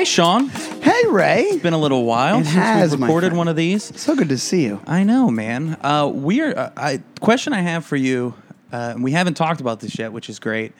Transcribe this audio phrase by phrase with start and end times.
[0.00, 0.48] Hey, Sean.
[0.48, 1.42] Hey, Ray.
[1.42, 4.00] It's been a little while It since has, we've recorded one of these.
[4.00, 4.80] So good to see you.
[4.86, 5.76] I know, man.
[5.82, 6.56] Uh, we are.
[6.56, 8.32] Uh, I, question I have for you,
[8.72, 10.72] uh, and we haven't talked about this yet, which is great.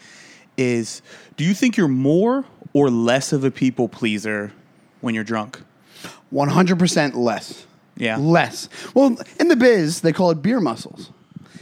[0.57, 1.03] Is
[1.37, 4.55] do you think you're more or less of a people pleaser
[5.03, 5.61] when you're drunk?
[6.33, 7.66] 100% less.
[7.98, 8.16] Yeah.
[8.16, 8.71] Less.
[8.95, 11.11] Well, in the biz, they call it beer muscles.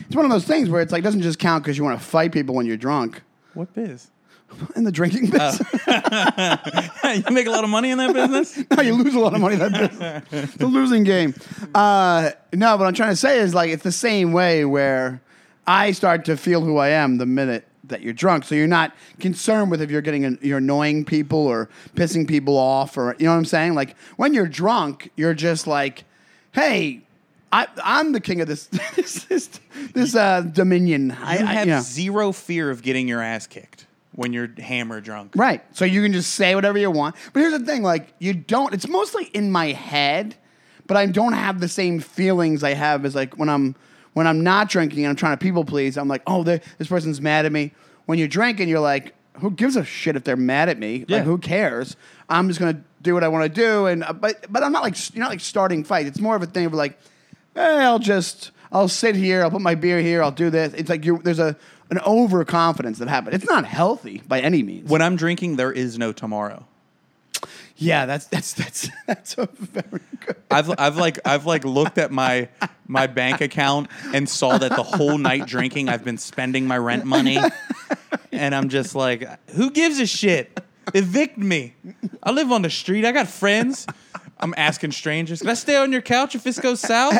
[0.06, 1.98] It's one of those things where it's like, it doesn't just count because you want
[1.98, 3.20] to fight people when you're drunk.
[3.54, 4.12] What biz?
[4.76, 5.58] In the drinking biz,
[7.28, 8.58] you make a lot of money in that business.
[8.76, 10.54] no, you lose a lot of money in that business.
[10.54, 11.34] It's a losing game.
[11.74, 15.20] Uh, no, what I'm trying to say is like, it's the same way where
[15.66, 18.44] I start to feel who I am the minute that you're drunk.
[18.44, 22.56] So you're not concerned with if you're getting, an, you're annoying people or pissing people
[22.56, 23.74] off or, you know what I'm saying?
[23.74, 26.04] Like when you're drunk, you're just like,
[26.52, 27.02] hey,
[27.52, 29.48] I, I'm the king of this this this,
[29.94, 31.12] this uh, dominion.
[31.12, 31.80] I, You I- have you know.
[31.80, 33.77] zero fear of getting your ass kicked
[34.18, 35.30] when you're hammer drunk.
[35.36, 35.62] Right.
[35.76, 37.14] So you can just say whatever you want.
[37.32, 40.34] But here's the thing like, you don't, it's mostly in my head,
[40.88, 43.76] but I don't have the same feelings I have as like when I'm.
[44.14, 47.20] When I'm not drinking and I'm trying to people please, I'm like, oh, this person's
[47.20, 47.70] mad at me.
[48.06, 51.04] When you're drinking, you're like, who gives a shit if they're mad at me?
[51.06, 51.18] Yeah.
[51.18, 51.94] Like, who cares?
[52.28, 54.82] I'm just gonna do what I want to do, and uh, but but I'm not
[54.82, 56.08] like you're not like starting fights.
[56.08, 56.98] It's more of a thing of like,
[57.54, 60.74] eh, I'll just I'll sit here, I'll put my beer here, I'll do this.
[60.74, 61.56] It's like you're, there's a
[61.90, 63.34] an overconfidence that happens.
[63.34, 64.88] It's not healthy by any means.
[64.88, 66.66] When I'm drinking, there is no tomorrow.
[67.76, 70.36] Yeah, that's that's that's that's a very good.
[70.50, 72.48] I've I've like I've like looked at my
[72.86, 77.04] my bank account and saw that the whole night drinking I've been spending my rent
[77.04, 77.38] money,
[78.32, 80.60] and I'm just like, who gives a shit?
[80.94, 81.74] Evict me.
[82.22, 83.04] I live on the street.
[83.04, 83.86] I got friends.
[84.40, 85.40] I'm asking strangers.
[85.40, 87.18] Can I stay on your couch if this goes south?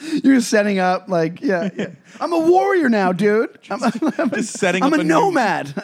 [0.24, 1.88] You're setting up like yeah, yeah.
[2.20, 3.58] I'm a warrior now, dude.
[3.70, 3.82] I'm,
[4.18, 5.74] I'm, Just setting I'm up a a new- nomad.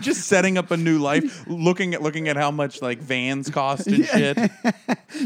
[0.00, 1.46] Just setting up a new life.
[1.46, 4.38] Looking at looking at how much like vans cost and shit.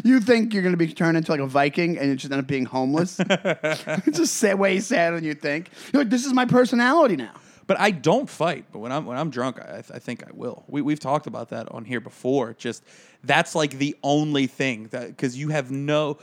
[0.04, 2.46] you think you're gonna be turned into like a Viking and you just end up
[2.46, 3.18] being homeless?
[3.20, 5.70] it's just way sadder than you think.
[5.92, 7.32] You're like, this is my personality now.
[7.66, 8.64] But I don't fight.
[8.72, 10.64] But when I'm when I'm drunk, I, I think I will.
[10.66, 12.54] We we've talked about that on here before.
[12.54, 12.82] Just
[13.24, 16.18] that's like the only thing that because you have no.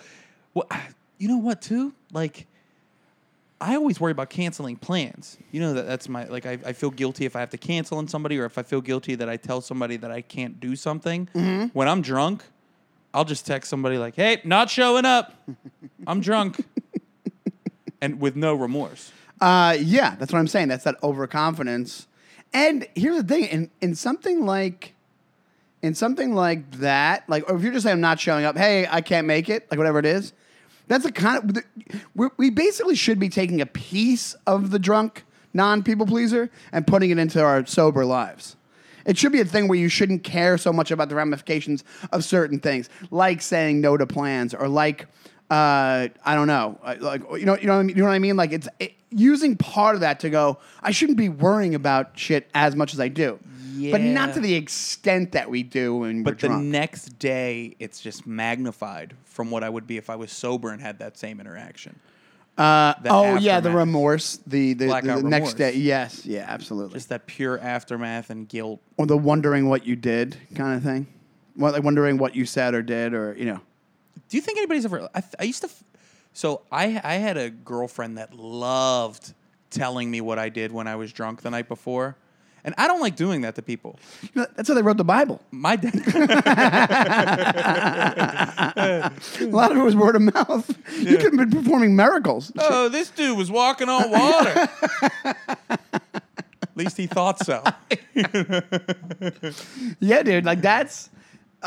[0.54, 0.68] Well,
[1.18, 1.94] you know what too?
[2.12, 2.48] Like,
[3.60, 5.38] I always worry about canceling plans.
[5.52, 6.46] You know that that's my like.
[6.46, 8.82] I, I feel guilty if I have to cancel on somebody, or if I feel
[8.82, 11.28] guilty that I tell somebody that I can't do something.
[11.74, 12.44] When I'm drunk,
[13.14, 15.34] I'll just text somebody like, "Hey, not showing up.
[16.06, 16.64] I'm drunk,"
[18.02, 19.12] and with no remorse.
[19.40, 20.68] Uh, yeah, that's what I'm saying.
[20.68, 22.08] That's that overconfidence.
[22.54, 24.94] And here's the thing: in in something like,
[25.82, 28.88] in something like that, like, or if you're just saying I'm not showing up, hey,
[28.90, 30.34] I can't make it, like whatever it is,
[30.88, 31.64] that's a kind of
[32.16, 36.88] we we basically should be taking a piece of the drunk non people pleaser and
[36.88, 38.56] putting it into our sober lives.
[39.06, 42.26] It should be a thing where you shouldn't care so much about the ramifications of
[42.26, 45.08] certain things, like saying no to plans, or like
[45.50, 47.90] uh, I don't know, like you know, you know, what I mean?
[47.96, 48.36] you know what I mean.
[48.36, 50.58] Like it's it, using part of that to go.
[50.84, 53.40] I shouldn't be worrying about shit as much as I do,
[53.92, 56.66] but not to the extent that we do when But the drunk.
[56.66, 60.82] next day, it's just magnified from what I would be if I was sober and
[60.82, 61.98] had that same interaction.
[62.58, 65.76] uh, oh yeah, the remorse, the the, the, the next day.
[65.76, 66.96] Yes, yeah, absolutely.
[66.96, 68.82] Just that pure aftermath and guilt.
[68.98, 71.08] or the wondering what you did kind of thing.
[71.56, 73.62] Well, like wondering what you said or did, or you know.
[74.30, 75.08] Do you think anybody's ever?
[75.16, 75.70] I, I used to.
[76.34, 79.34] So I I had a girlfriend that loved
[79.70, 82.16] telling me what I did when I was drunk the night before,
[82.64, 84.00] and I don't like doing that to people.
[84.22, 85.42] You know, That's how they wrote the Bible.
[85.52, 85.94] My dad.
[88.78, 89.12] A
[89.46, 90.78] lot of it was word of mouth.
[91.00, 92.52] You could have been performing miracles.
[92.58, 94.70] oh, this dude was walking on water.
[95.70, 97.64] At least he thought so.
[100.00, 100.46] Yeah, dude.
[100.46, 101.10] Like that's.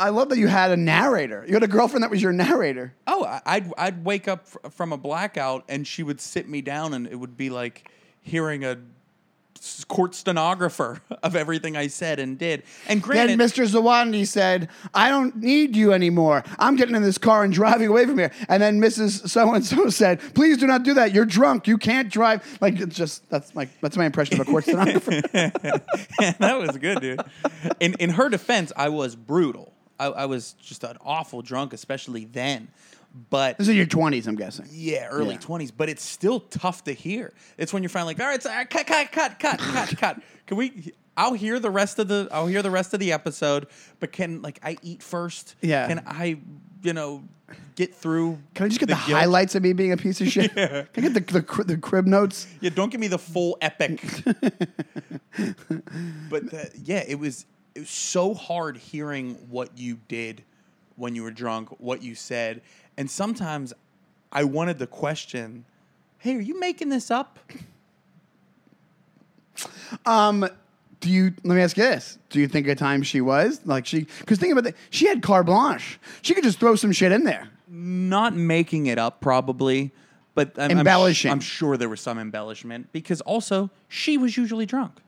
[0.01, 1.45] I love that you had a narrator.
[1.47, 2.93] You had a girlfriend that was your narrator.
[3.07, 6.61] Oh, I- I'd I'd wake up fr- from a blackout and she would sit me
[6.61, 7.89] down and it would be like
[8.21, 8.77] hearing a
[9.57, 12.63] s- court stenographer of everything I said and did.
[12.87, 13.65] And Then Mr.
[13.67, 16.43] Zawodni said, "I don't need you anymore.
[16.57, 19.29] I'm getting in this car and driving away from here." And then Mrs.
[19.29, 21.13] So and So said, "Please do not do that.
[21.13, 21.67] You're drunk.
[21.67, 25.21] You can't drive." Like it's just that's my that's my impression of a court stenographer.
[25.31, 27.21] that was good, dude.
[27.79, 29.70] In in her defense, I was brutal.
[30.01, 32.69] I, I was just an awful drunk, especially then.
[33.29, 34.67] But this is your 20s, I'm guessing.
[34.71, 35.41] Yeah, early Yeah.
[35.41, 37.33] twenties, but it's still tough to hear.
[37.57, 40.21] It's when you're finally like, all right, so, right, cut, cut, cut, cut, cut, cut.
[40.47, 40.93] Can we?
[41.17, 42.29] I'll hear the rest of the.
[42.31, 43.67] I'll hear the rest of the episode,
[43.99, 45.55] but can like I eat first?
[45.61, 45.87] Yeah.
[45.87, 46.37] Can I,
[46.83, 47.23] you know,
[47.75, 48.39] get through?
[48.53, 49.19] Can I just get the, guilt?
[49.19, 50.53] highlights of me being a piece of shit?
[50.55, 52.47] Can I get the, the, the crib notes?
[52.61, 54.01] Yeah, don't give me the full epic.
[56.29, 57.45] but uh, yeah, it was
[57.75, 60.43] it was so hard hearing what you did
[60.95, 62.61] when you were drunk, what you said,
[62.97, 63.73] and sometimes
[64.31, 65.65] I wanted to question,
[66.17, 67.39] "Hey, are you making this up?"
[70.05, 70.47] Um,
[70.99, 71.33] do you?
[71.43, 74.07] Let me ask you this: Do you think at times she was like she?
[74.19, 75.99] Because think about that, she had carte blanche.
[76.21, 77.49] She could just throw some shit in there.
[77.67, 79.91] Not making it up, probably,
[80.35, 81.31] but I'm, I'm sh- Embellishing.
[81.31, 84.99] I'm sure there was some embellishment because also she was usually drunk.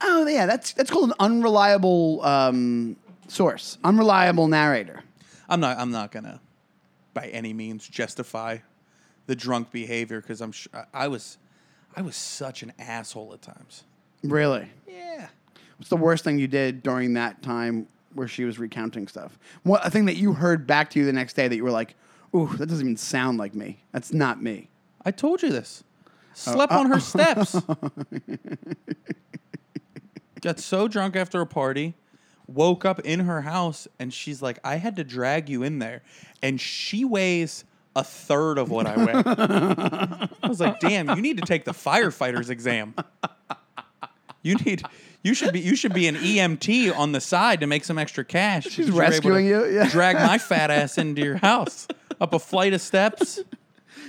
[0.00, 2.96] Oh yeah, that's that's called an unreliable um,
[3.28, 5.02] source, unreliable narrator.
[5.48, 5.78] I'm not.
[5.78, 6.40] I'm not gonna,
[7.14, 8.58] by any means, justify
[9.26, 10.52] the drunk behavior because I'm.
[10.52, 11.38] Sh- I- I was,
[11.96, 13.84] I was such an asshole at times.
[14.22, 15.28] Really, Yeah.
[15.78, 19.38] what's the worst thing you did during that time where she was recounting stuff?
[19.62, 21.70] What a thing that you heard back to you the next day that you were
[21.70, 21.94] like,
[22.34, 23.82] "Ooh, that doesn't even sound like me.
[23.92, 24.68] That's not me."
[25.04, 25.84] I told you this.
[26.34, 27.56] Slept on her steps.
[30.40, 31.94] Got so drunk after a party,
[32.46, 36.02] woke up in her house, and she's like, I had to drag you in there.
[36.42, 40.28] And she weighs a third of what I weigh.
[40.42, 42.94] I was like, damn, you need to take the firefighter's exam.
[44.42, 44.82] You need
[45.22, 48.24] you should be you should be an EMT on the side to make some extra
[48.24, 48.64] cash.
[48.64, 49.88] She's because you're able to rescuing you, yeah.
[49.88, 51.88] Drag my fat ass into your house.
[52.20, 53.40] Up a flight of steps.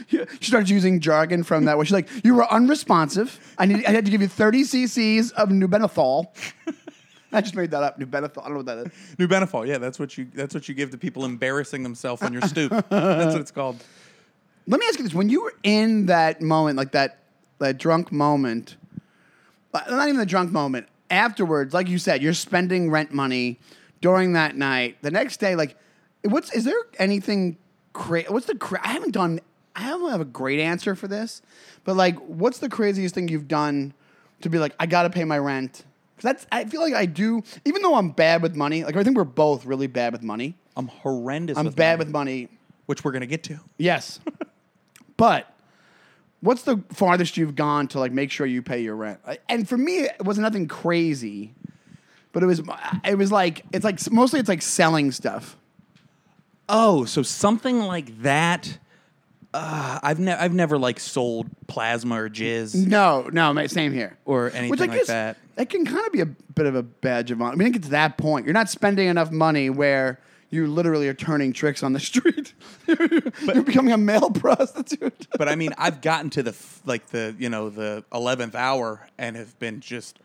[0.07, 1.77] She started using jargon from that.
[1.77, 3.39] Where she's like, "You were unresponsive.
[3.57, 3.85] I need.
[3.85, 6.27] I had to give you 30 cc's of nubenethol."
[7.31, 7.99] I just made that up.
[7.99, 8.39] Nubenethol.
[8.39, 9.19] I don't know what that is.
[9.19, 12.31] New Benefol, yeah, that's what you that's what you give to people embarrassing themselves on
[12.31, 12.71] your stoop.
[12.89, 13.83] that's what it's called.
[14.67, 17.19] Let me ask you this: When you were in that moment, like that,
[17.59, 18.77] that drunk moment,
[19.73, 20.87] uh, not even the drunk moment.
[21.09, 23.59] Afterwards, like you said, you're spending rent money
[24.01, 24.97] during that night.
[25.01, 25.77] The next day, like,
[26.23, 27.57] what's is there anything
[27.93, 28.27] crazy?
[28.29, 29.39] What's the cra- I haven't done.
[29.77, 31.41] I don't have a great answer for this,
[31.83, 33.93] but like, what's the craziest thing you've done
[34.41, 35.85] to be like, I got to pay my rent?
[36.15, 37.43] Because that's I feel like I do.
[37.63, 40.55] Even though I'm bad with money, like I think we're both really bad with money.
[40.75, 41.57] I'm horrendous.
[41.57, 42.49] I'm with bad money, with money.
[42.87, 43.59] which we're gonna get to.
[43.77, 44.19] Yes.
[45.17, 45.53] but
[46.41, 49.19] what's the farthest you've gone to like make sure you pay your rent?
[49.47, 51.53] And for me, it was nothing crazy,
[52.31, 52.63] but it was
[53.05, 55.55] it was like it's like mostly it's like selling stuff.
[56.67, 58.79] Oh, so something like that.
[59.53, 64.17] Uh, I've never I've never like sold plasma or jizz No, no, mate, same here.
[64.25, 65.37] or anything Which I like guess that.
[65.55, 67.53] that can kind of be a bit of a badge of honor.
[67.53, 68.45] I mean, it gets to that point.
[68.45, 72.53] You're not spending enough money where you literally are turning tricks on the street.
[72.87, 75.27] You're becoming a male prostitute.
[75.37, 79.07] But I mean, I've gotten to the f- like the you know the eleventh hour
[79.17, 80.19] and have been just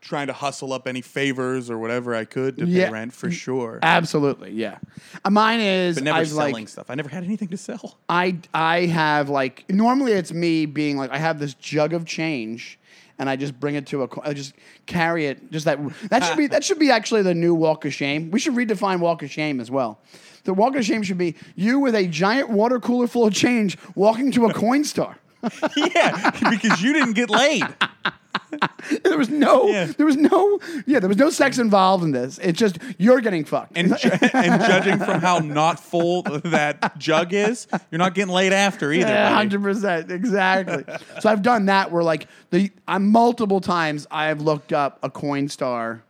[0.00, 2.86] trying to hustle up any favors or whatever I could to Yeah.
[2.86, 3.78] pay rent for sure.
[3.82, 4.78] Absolutely, yeah.
[5.24, 6.86] Uh, Mine is but never I've selling like stuff.
[6.88, 7.98] I never had anything to sell.
[8.08, 12.78] I I have like normally it's me being like I have this jug of change
[13.18, 14.54] and I just bring it to a I just
[14.86, 15.78] carry it just that
[16.10, 18.30] that should be that should be actually the new walk of shame.
[18.30, 19.98] We should redefine walk of shame as well.
[20.44, 23.76] The walk of shame should be you with a giant water cooler full of change
[23.96, 25.16] walking to a Coinstar.
[25.76, 27.64] yeah, because you didn't get laid.
[29.04, 29.86] there was no Yeah.
[29.86, 32.38] there was no yeah, there was no sex involved in this.
[32.38, 33.76] It's just you're getting fucked.
[33.76, 33.92] And,
[34.34, 39.08] and judging from how not full that jug is, you're not getting laid after either.
[39.08, 40.84] Yeah, hundred percent, exactly.
[41.20, 46.00] so I've done that where like the I'm multiple times I've looked up a Coinstar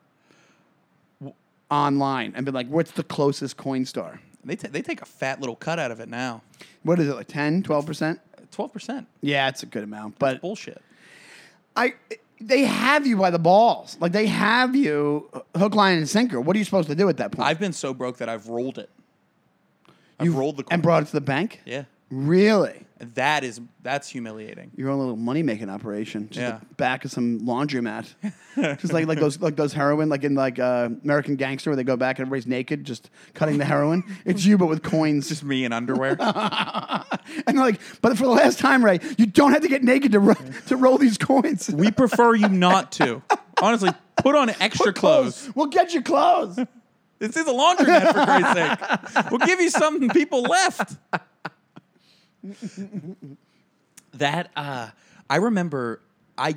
[1.70, 4.18] online and been like, what's the closest Coinstar?
[4.44, 6.42] They, ta they take a fat little cut out of it now.
[6.82, 8.20] What is it, like 10, 12 percent?
[8.50, 9.06] Twelve percent.
[9.20, 10.18] Yeah, it's a good amount.
[10.18, 10.80] But Bullshit.
[11.76, 11.94] I
[12.40, 13.96] they have you by the balls.
[14.00, 16.40] Like they have you hook, line, and sinker.
[16.40, 17.48] What are you supposed to do at that point?
[17.48, 18.90] I've been so broke that I've rolled it.
[20.20, 20.74] I've You've- rolled the coin.
[20.74, 21.60] and brought it to the bank?
[21.64, 21.84] yeah.
[22.10, 22.84] Really?
[23.14, 24.72] That is that's humiliating.
[24.74, 26.28] Your own little money making operation.
[26.30, 26.58] Just Yeah.
[26.68, 28.12] the back of some laundromat.
[28.80, 31.84] just like like those like those heroin, like in like uh, American Gangster, where they
[31.84, 34.02] go back and everybody's naked, just cutting the heroin.
[34.24, 35.28] It's you, but with coins.
[35.28, 36.16] Just me in underwear.
[37.46, 40.18] and like, but for the last time, Ray, you don't have to get naked to
[40.18, 40.34] ro-
[40.66, 41.70] to roll these coins.
[41.72, 43.22] we prefer you not to.
[43.62, 45.48] Honestly, put on extra clothes.
[45.54, 46.56] We'll get you clothes.
[47.20, 49.30] This is a laundromat for Christ's sake.
[49.30, 50.96] We'll give you something people left.
[54.14, 54.88] that uh,
[55.28, 56.00] I remember
[56.36, 56.56] I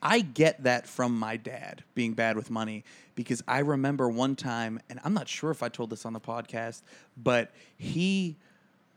[0.00, 2.84] I get that from my dad being bad with money
[3.14, 6.20] because I remember one time and I'm not sure if I told this on the
[6.20, 6.82] podcast,
[7.16, 8.36] but he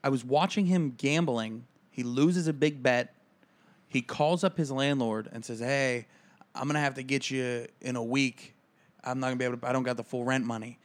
[0.04, 1.66] I was watching him gambling.
[1.90, 3.14] He loses a big bet.
[3.88, 6.08] He calls up his landlord and says, "Hey,
[6.56, 8.56] I'm gonna have to get you in a week.
[9.04, 9.68] I'm not gonna be able to.
[9.68, 10.80] I don't got the full rent money."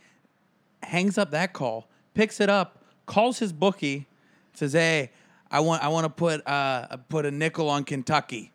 [0.82, 4.06] Hangs up that call, picks it up, calls his bookie,
[4.58, 5.10] says, "Hey,
[5.50, 8.52] I want I want to put uh put a nickel on Kentucky."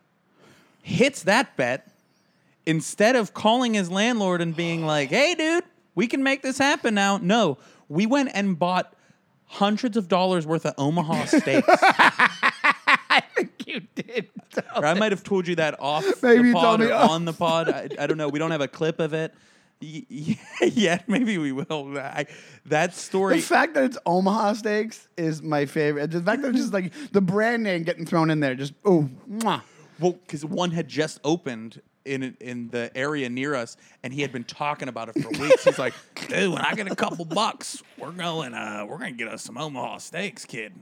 [0.84, 1.88] Hits that bet,
[2.66, 5.64] instead of calling his landlord and being like, "Hey, dude,
[5.96, 7.58] we can make this happen now," no,
[7.90, 8.94] we went and bought
[9.46, 11.68] hundreds of dollars worth of Omaha steaks.
[11.70, 14.30] I think you did.
[14.76, 16.94] or I might have told you that off Maybe the you pod told me or
[16.94, 17.10] off.
[17.12, 17.70] on the pod.
[17.70, 18.30] I, I don't know.
[18.30, 19.34] We don't have a clip of it.
[20.62, 21.98] Yeah, maybe we will.
[21.98, 22.28] I,
[22.68, 23.38] that story.
[23.38, 26.12] The fact that it's Omaha Steaks is my favorite.
[26.12, 29.10] The fact that it's just like the brand name getting thrown in there, just oh,
[29.30, 29.62] mwah.
[30.00, 34.32] Well, because one had just opened in in the area near us, and he had
[34.32, 35.64] been talking about it for weeks.
[35.64, 35.94] He's like,
[36.28, 38.54] "Dude, when I get a couple bucks, we're going.
[38.54, 40.74] Uh, we're gonna get us some Omaha steaks, kid."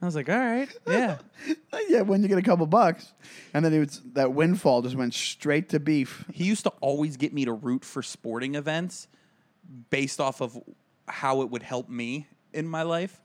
[0.00, 1.18] I was like, "All right, yeah."
[1.88, 2.02] yeah.
[2.02, 3.12] When you get a couple bucks,
[3.52, 6.24] and then it was that windfall just went straight to beef.
[6.32, 9.08] he used to always get me to root for sporting events
[9.90, 10.58] based off of
[11.08, 13.20] how it would help me in my life.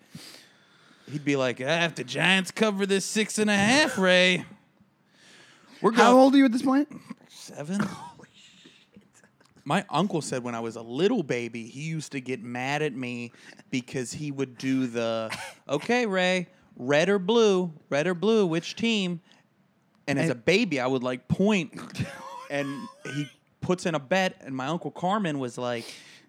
[1.12, 4.46] He'd be like, ah, "If the Giants cover this six and a half, Ray,
[5.82, 6.88] we're going How old are you at this point?
[7.30, 7.82] seven.
[9.66, 12.94] My uncle said when I was a little baby, he used to get mad at
[12.94, 13.32] me
[13.70, 15.34] because he would do the,
[15.70, 19.22] okay, Ray, red or blue, red or blue, which team?
[20.08, 21.74] And as a baby, I would like point,
[22.50, 23.30] and he
[23.62, 25.86] puts in a bet, and my uncle Carmen was like,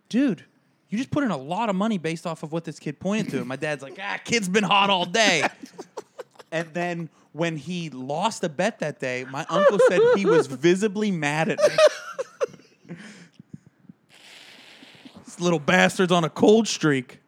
[0.09, 0.45] dude,
[0.89, 3.31] you just put in a lot of money based off of what this kid pointed
[3.33, 3.39] to.
[3.39, 5.49] And my dad's like, ah, kid's been hot all day.
[6.53, 11.11] and then when he lost a bet that day, my uncle said he was visibly
[11.11, 12.97] mad at me.
[15.25, 17.19] this little bastard's on a cold streak.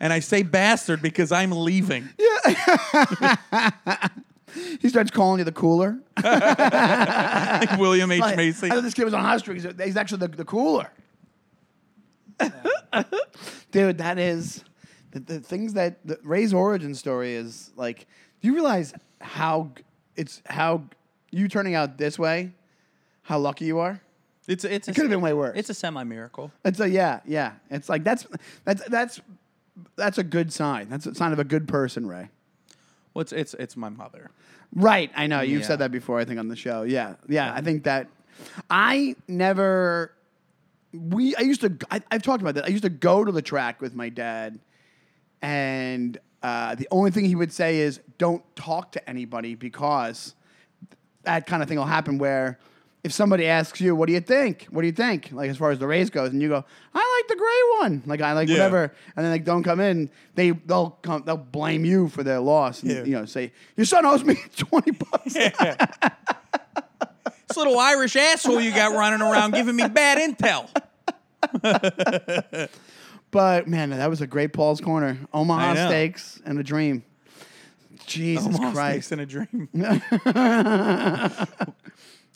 [0.00, 2.08] And I say bastard because I'm leaving.
[2.18, 3.36] Yeah.
[4.80, 5.98] he starts calling you the cooler.
[6.22, 8.20] Like William H.
[8.20, 8.66] Like, Macy.
[8.70, 9.60] I thought this kid was on hot streak.
[9.60, 10.90] He's- He's actually the, the cooler.
[13.70, 14.64] Dude, that is
[15.10, 18.06] the, the things that the, Ray's origin story is like.
[18.40, 19.72] Do you realize how
[20.16, 20.84] it's how
[21.30, 22.52] you turning out this way?
[23.22, 24.00] How lucky you are.
[24.46, 25.56] It's it's It could have been way worse.
[25.56, 26.52] It's a semi miracle.
[26.64, 27.52] It's a yeah, yeah.
[27.70, 28.26] It's like that's
[28.64, 29.20] that's that's
[29.96, 30.88] that's a good sign.
[30.88, 32.28] That's a sign of a good person, Ray.
[33.14, 34.30] Well, it's it's it's my mother.
[34.74, 35.40] Right, I know.
[35.40, 35.66] You've Yeah.
[35.66, 36.82] said that before, I think, on the show.
[36.82, 37.52] Yeah, yeah.
[37.54, 38.08] I think that
[38.70, 40.12] I never.
[40.92, 41.76] We I used to.
[41.90, 42.64] I, I've talked about that.
[42.64, 44.58] I used to go to the track with my dad,
[45.42, 50.34] and uh, the only thing he would say is, "Don't talk to anybody," because
[51.24, 52.18] that kind of thing will happen.
[52.18, 52.58] Where
[53.04, 54.66] if somebody asks you, "What do you think?
[54.70, 57.07] What do you think?" Like as far as the race goes, and you go, "I
[57.28, 58.54] the gray one." Like I like Yeah.
[58.54, 60.10] whatever, and then like don't come in.
[60.34, 61.22] They they'll come.
[61.24, 62.82] They'll blame you for their loss.
[62.82, 63.04] And, Yeah.
[63.04, 65.34] You know, say your son owes me twenty bucks.
[65.34, 65.52] This
[67.56, 70.68] little Irish asshole you got running around giving me bad intel.
[73.30, 75.18] But man, that was a great Paul's corner.
[75.34, 75.86] I Omaha know.
[75.88, 77.04] steaks and a dream.
[78.06, 79.08] Jesus Omaha Christ.
[79.08, 79.68] Steaks in a dream.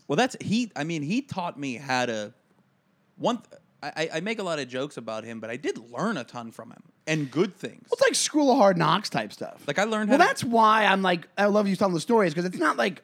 [0.06, 0.70] well, that's he.
[0.76, 2.34] I mean, he taught me how to.
[3.16, 6.16] One, th- I, I make a lot of jokes about him, but I did learn
[6.16, 7.88] a ton from him and good things.
[7.90, 9.62] It's like school of hard knocks type stuff.
[9.66, 10.24] Like I learned well, how.
[10.24, 13.02] to- that's why I'm like I love you telling the stories because it's not like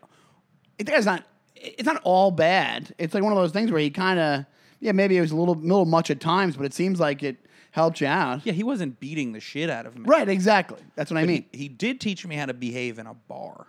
[0.78, 1.24] it's not
[1.56, 2.94] it's not all bad.
[2.98, 4.44] It's like one of those things where he kind of
[4.80, 7.36] yeah maybe it was a little little much at times, but it seems like it
[7.72, 8.44] helped you out.
[8.46, 10.02] yeah, he wasn't beating the shit out of me.
[10.06, 10.80] Right, exactly.
[10.96, 11.44] That's what I mean.
[11.52, 13.66] He, he did teach me how to behave in a bar.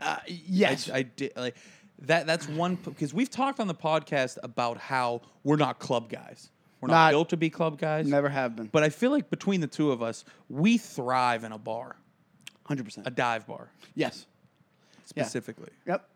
[0.00, 1.56] Uh, yes, I did like
[2.00, 2.26] that.
[2.26, 6.50] That's one because we've talked on the podcast about how we're not club guys.
[6.80, 8.06] We're not, Not- built to be club guys.
[8.06, 8.66] never have been.
[8.66, 11.96] But I feel like between the two of us, we thrive in a bar,
[12.68, 13.06] 100%.
[13.06, 14.26] a dive bar Yes.
[15.14, 15.22] Yeah.
[15.24, 15.70] specifically.
[15.86, 16.06] Yep.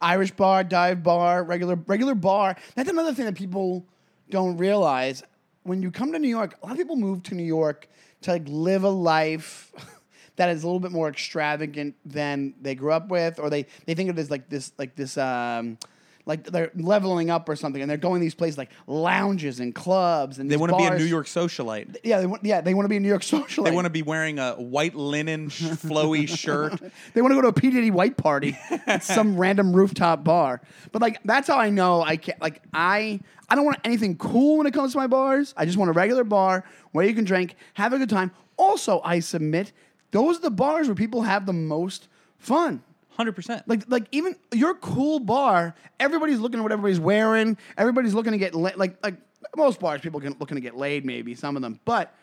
[0.00, 2.56] Irish bar, dive bar, regular regular bar.
[2.74, 3.86] That's another thing that people
[4.30, 5.22] don't realize.
[5.62, 7.88] When you come to New York, a lot of people move to New York
[8.22, 9.72] to like live a life
[10.42, 13.94] that is a little bit more extravagant than they grew up with, or they, they
[13.94, 15.78] think of it as like this like this um
[16.26, 20.38] like they're leveling up or something, and they're going these places like lounges and clubs
[20.38, 20.98] and They want to be a.
[20.98, 21.96] New York socialite.
[22.02, 23.64] Yeah, they want, yeah, they want to be a New York socialite.
[23.64, 26.80] They want to be wearing a white linen sh- flowy shirt.
[27.14, 30.60] They want to go to a P Diddy white party at some random rooftop bar.
[30.90, 32.40] But like that's how I know I can't.
[32.40, 35.54] Like I, I don't want anything cool when it comes to my bars.
[35.56, 38.32] I just want a regular bar where you can drink, have a good time.
[38.56, 39.72] Also, I submit
[40.12, 42.82] those are the bars where people have the most fun.
[43.16, 43.68] Hundred percent.
[43.68, 47.58] Like, like even your cool bar, everybody's looking at what everybody's wearing.
[47.76, 49.16] Everybody's looking to get la- like like
[49.56, 51.04] most bars, people can looking to get laid.
[51.04, 52.14] Maybe some of them, but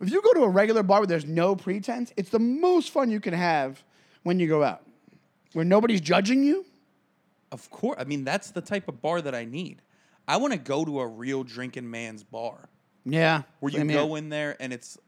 [0.00, 3.10] if you go to a regular bar where there's no pretense, it's the most fun
[3.10, 3.82] you can have
[4.22, 4.82] when you go out,
[5.52, 6.64] where nobody's judging you.
[7.50, 7.96] Of course.
[7.98, 9.82] I mean, that's the type of bar that I need.
[10.26, 12.68] I want to go to a real drinking man's bar
[13.04, 14.98] Yeah, where you go in there and it's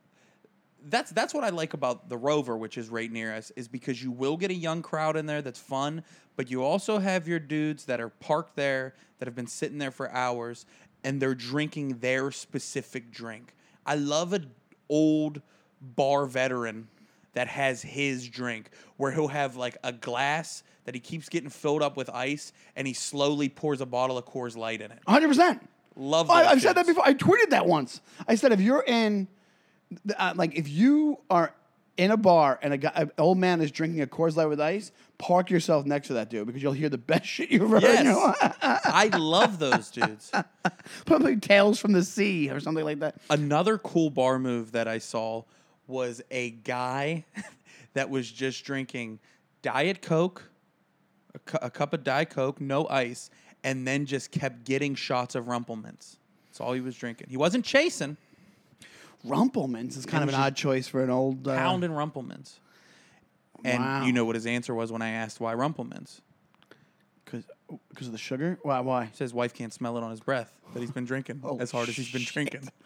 [0.88, 4.02] that's that's what I like about the Rover, which is right near us, is because
[4.02, 6.02] you will get a young crowd in there that's fun,
[6.36, 9.90] but you also have your dudes that are parked there that have been sitting there
[9.90, 10.66] for hours
[11.04, 13.54] and they're drinking their specific drink.
[13.86, 14.50] I love an
[14.88, 15.42] old
[15.80, 16.88] bar veteran
[17.32, 21.82] that has his drink where he'll have like a glass that he keeps getting filled
[21.82, 24.98] up with ice and he slowly pours a bottle of Coors Light in it.
[25.06, 25.60] 100%.
[25.96, 27.06] Love those I've said that before.
[27.06, 28.00] I tweeted that once.
[28.26, 29.28] I said if you're in,
[30.16, 31.54] uh, like, if you are
[31.96, 34.60] in a bar and a guy, an old man is drinking a Coors Light with
[34.60, 37.80] ice, park yourself next to that dude because you'll hear the best shit you've ever
[37.80, 38.04] heard.
[38.04, 38.48] Yes.
[38.62, 40.32] I love those dudes.
[41.04, 43.16] Probably Tales from the Sea or something like that.
[43.28, 45.42] Another cool bar move that I saw
[45.86, 47.24] was a guy
[47.94, 49.18] that was just drinking
[49.62, 50.44] Diet Coke,
[51.34, 53.28] a, cu- a cup of Diet Coke, no ice,
[53.62, 56.16] and then just kept getting shots of Rumple Minze.
[56.46, 57.26] That's all he was drinking.
[57.28, 58.16] He wasn't chasing,
[59.24, 61.46] Rumple Minze is kind of an odd choice for an old.
[61.46, 62.58] Uh, pounding Rumple Minze.
[63.64, 64.04] And Wow.
[64.06, 66.22] you know what his answer was when I asked why Rumple Minze?
[67.26, 68.58] Because of the sugar?
[68.62, 68.80] Why?
[68.80, 69.04] Why?
[69.04, 71.58] He said his wife can't smell it on his breath that he's been drinking Oh,
[71.60, 72.68] as hard as he's been drinking.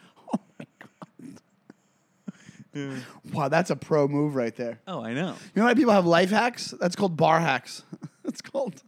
[3.33, 4.81] Wow, that's a pro move right there.
[4.85, 5.29] Oh, I know.
[5.55, 6.73] You know why people have life hacks?
[6.77, 7.83] That's called bar hacks.
[8.25, 8.81] That's called.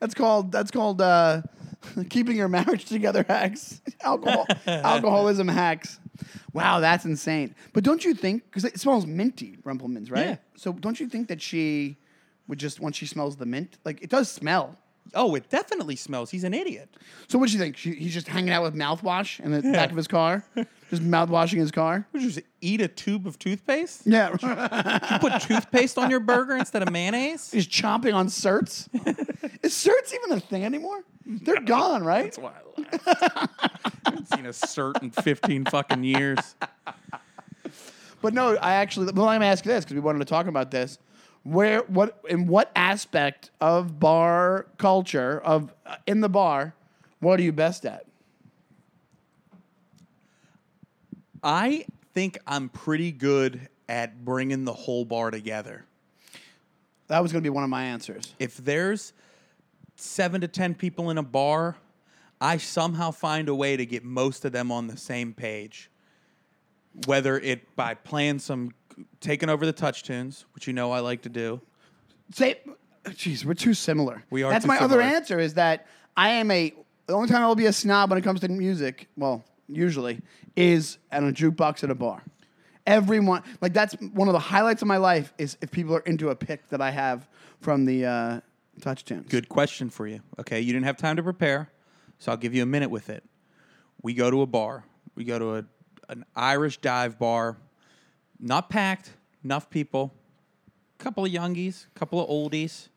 [0.00, 0.52] That's called.
[0.52, 1.42] That's called uh,
[2.10, 3.80] keeping your marriage together hacks.
[4.02, 5.98] Alcohol, alcoholism hacks.
[6.52, 7.54] Wow, that's insane.
[7.72, 8.44] But don't you think?
[8.44, 10.26] Because it smells minty, Rumple Minze, right?
[10.26, 10.36] Yeah.
[10.56, 11.96] So don't you think that she
[12.48, 14.76] would just once she smells the mint, like it does smell.
[15.14, 16.30] Oh, it definitely smells.
[16.30, 16.88] He's an idiot.
[17.28, 17.76] So what do you think?
[17.76, 20.44] She, he's just hanging out with mouthwash in the back of his car,
[20.90, 22.06] just mouthwashing his car.
[22.12, 24.02] Would you just eat a tube of toothpaste?
[24.06, 24.30] Yeah,
[25.12, 27.50] You put toothpaste on your burger instead of mayonnaise?
[27.50, 28.88] he's chomping on certs.
[29.62, 31.04] Is certs even a thing anymore?
[31.26, 32.24] They're gone, right?
[32.24, 32.98] That's why I.
[33.86, 36.56] I haven't seen a cert in 15 fucking years.
[38.20, 39.06] But no, I actually.
[39.12, 40.98] Well, I'm gonna ask this because we wanted to talk about this.
[41.44, 46.74] Where, what, in what aspect of bar culture of uh, in the bar,
[47.20, 48.06] what are you best at?
[51.42, 55.84] I think I'm pretty good at bringing the whole bar together.
[57.08, 58.34] That was going to be one of my answers.
[58.38, 59.12] If there's
[59.96, 61.76] seven to 10 people in a bar,
[62.40, 65.90] I somehow find a way to get most of them on the same page.
[67.06, 68.72] Whether it by playing some,
[69.20, 71.60] taking over the TouchTunes, which you know I like to do.
[72.32, 72.60] Say,
[73.06, 74.24] jeez, we're too similar.
[74.30, 75.38] We are That's my other answer.
[75.38, 76.74] Is that I am a.
[77.06, 80.20] The only time I will be a snob when it comes to music, well, usually,
[80.56, 82.22] is at a jukebox at a bar.
[82.86, 86.30] Everyone, like that's one of the highlights of my life is if people are into
[86.30, 87.28] a pick that I have
[87.60, 88.40] from the uh,
[88.80, 89.28] TouchTunes.
[89.28, 90.20] Good question for you.
[90.40, 91.70] Okay, you didn't have time to prepare,
[92.18, 93.24] so I'll give you a minute with it.
[94.02, 94.84] We go to a bar.
[95.14, 95.64] We go to a,
[96.08, 97.56] an Irish dive bar,
[98.42, 99.12] not packed,
[99.44, 100.12] enough people,
[100.98, 102.88] couple of youngies, couple of oldies.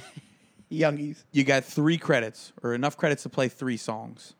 [0.72, 1.24] Youngies.
[1.32, 4.34] You got three credits or enough credits to play three songs.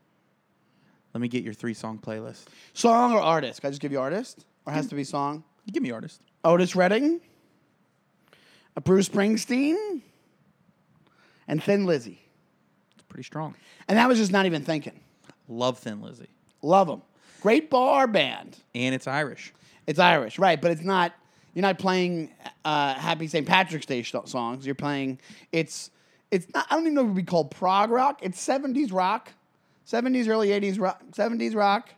[1.14, 2.44] Let me get your three song playlist.
[2.74, 3.61] Song or artist?
[3.61, 4.44] Can I just give you artist?
[4.66, 5.42] Or has to be song?
[5.64, 6.20] You give me artist.
[6.44, 7.20] Otis Redding,
[8.76, 10.02] a Bruce Springsteen,
[11.46, 12.20] and Thin Lizzy.
[12.94, 13.54] It's pretty strong.
[13.88, 15.00] And that was just not even thinking.
[15.48, 16.28] Love Thin Lizzy.
[16.61, 17.02] Love them.
[17.40, 18.58] Great bar band.
[18.74, 19.52] And it's Irish.
[19.88, 20.61] It's Irish, right?
[20.61, 21.12] But it's not.
[21.55, 22.31] You're not playing
[22.64, 23.46] uh, Happy St.
[23.46, 24.64] Patrick's Day sh- songs.
[24.66, 25.18] You're playing.
[25.51, 25.90] It's.
[26.31, 26.66] It's not.
[26.70, 28.18] I don't even know if it would be called prog rock.
[28.22, 29.33] It's 70s rock,
[29.90, 31.88] 70s early 80s rock, 70s rock,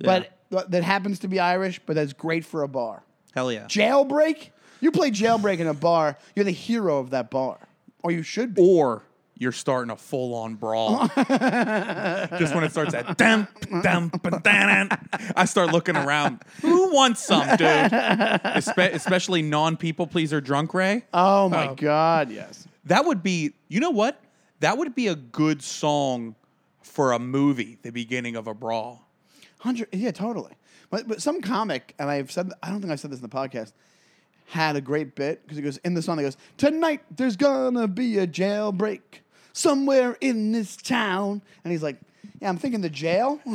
[0.00, 1.78] but but that happens to be Irish.
[1.84, 3.02] But that's great for a bar.
[3.34, 3.66] Hell yeah.
[3.66, 4.48] Jailbreak.
[4.80, 6.16] You play Jailbreak in a bar.
[6.34, 7.58] You're the hero of that bar,
[8.02, 8.62] or you should be.
[8.62, 9.02] or
[9.38, 11.08] you're starting a full on brawl.
[11.16, 13.46] Just when it starts at dum
[13.82, 14.88] dum ba-da-dum,
[15.36, 16.42] I start looking around.
[16.62, 17.60] Who wants some, dude?
[17.60, 21.04] Espe- especially non people pleaser drunk Ray.
[21.12, 22.30] Oh my God!
[22.30, 22.66] Yes.
[22.86, 23.52] That would be.
[23.68, 24.20] You know what?
[24.60, 26.34] That would be a good song
[26.80, 27.78] for a movie.
[27.82, 29.06] The beginning of a brawl.
[29.58, 30.52] Hundred, yeah, totally.
[30.88, 33.28] But but some comic, and I've said, I don't think I said this in the
[33.28, 33.72] podcast,
[34.46, 36.18] had a great bit because he goes in the song.
[36.18, 39.00] He goes, "Tonight there's gonna be a jailbreak
[39.56, 41.96] somewhere in this town," and he's like,
[42.40, 43.40] "Yeah, I'm thinking the jail."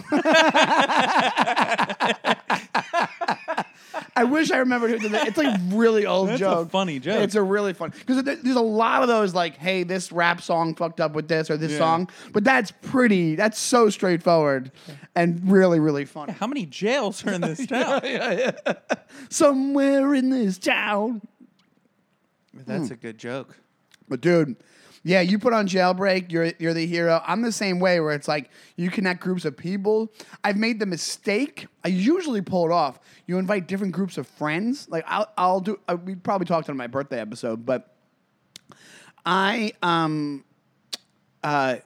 [4.16, 5.28] I wish I remembered who did that.
[5.28, 6.70] It's like really old That's a joke.
[6.72, 7.22] funny joke.
[7.24, 10.76] It's a really fun because there's a lot of those like, "Hey, this rap song
[10.76, 11.78] fucked up with this or this Yeah.
[11.78, 13.36] song," but that's pretty.
[13.36, 14.72] That's so straightforward
[15.16, 16.34] and really, really funny.
[16.34, 18.02] How many jails are in this town?
[18.04, 18.52] yeah,
[19.30, 21.22] Somewhere in this town.
[22.54, 22.94] That's hmm.
[22.94, 23.58] a good joke.
[24.10, 24.58] But dude,
[25.04, 27.22] Yeah, you put on jailbreak, you're you're the hero.
[27.26, 30.12] I'm the same way where it's like you connect groups of people.
[30.44, 31.66] I've made the mistake.
[31.84, 33.00] I usually pull it off.
[33.26, 34.88] You invite different groups of friends.
[34.90, 35.80] Like I'll I'll do.
[35.88, 37.96] Uh, we probably talked on my birthday episode, but
[39.26, 40.44] I um
[41.44, 41.78] uh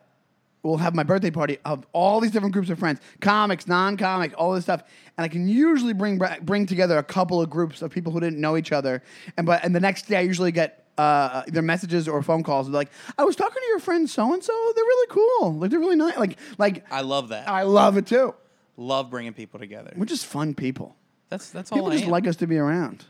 [0.64, 4.54] will have my birthday party of all these different groups of friends, comics, non-comic, all
[4.54, 4.84] this stuff,
[5.18, 8.42] and I can usually bring bring together a couple of groups of people who didn't
[8.42, 9.04] know each other,
[9.38, 10.82] and but and the next day I usually get.
[10.98, 14.42] Uh, either messages or phone calls like I was talking to your friend so and
[14.42, 14.54] so.
[14.76, 15.54] They're really cool.
[15.56, 16.16] Like they're really nice.
[16.18, 17.50] Like like I love that.
[17.50, 18.34] I love it too.
[18.78, 19.92] love bringing people together.
[19.98, 20.96] We're just fun people.
[21.28, 22.12] That's that's all People I just am.
[22.12, 23.04] like us to be around.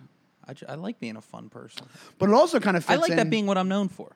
[0.48, 1.86] I, ju- I like being a fun person.
[2.17, 4.12] But it also kind of fits I like that being what I'm known for.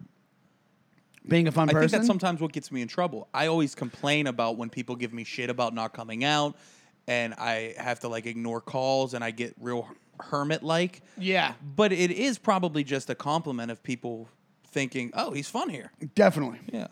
[1.28, 1.78] being a fun person.
[1.78, 1.90] I person.
[1.90, 3.28] think that's sometimes what gets me in trouble.
[3.34, 6.56] I always complain about when people give me shit about not coming out,
[7.08, 9.88] and I have to like ignore calls, and I get real
[10.20, 11.02] hermit like.
[11.18, 14.30] yeah, But it is probably just a compliment of people
[14.68, 16.60] thinking, "Oh, he's fun here." definitely.
[16.72, 16.88] Yeah.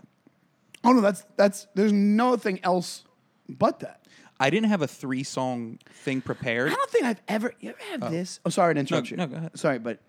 [0.84, 3.04] Oh no, that's that's there's nothing else
[3.50, 4.06] but that.
[4.40, 6.72] I didn't have a three song thing prepared.
[6.72, 7.54] I don't think I've ever.
[7.60, 8.10] You ever have oh.
[8.10, 8.40] this?
[8.46, 9.18] Oh, sorry to interrupt you.
[9.18, 9.58] no, go ahead.
[9.58, 10.00] Sorry, but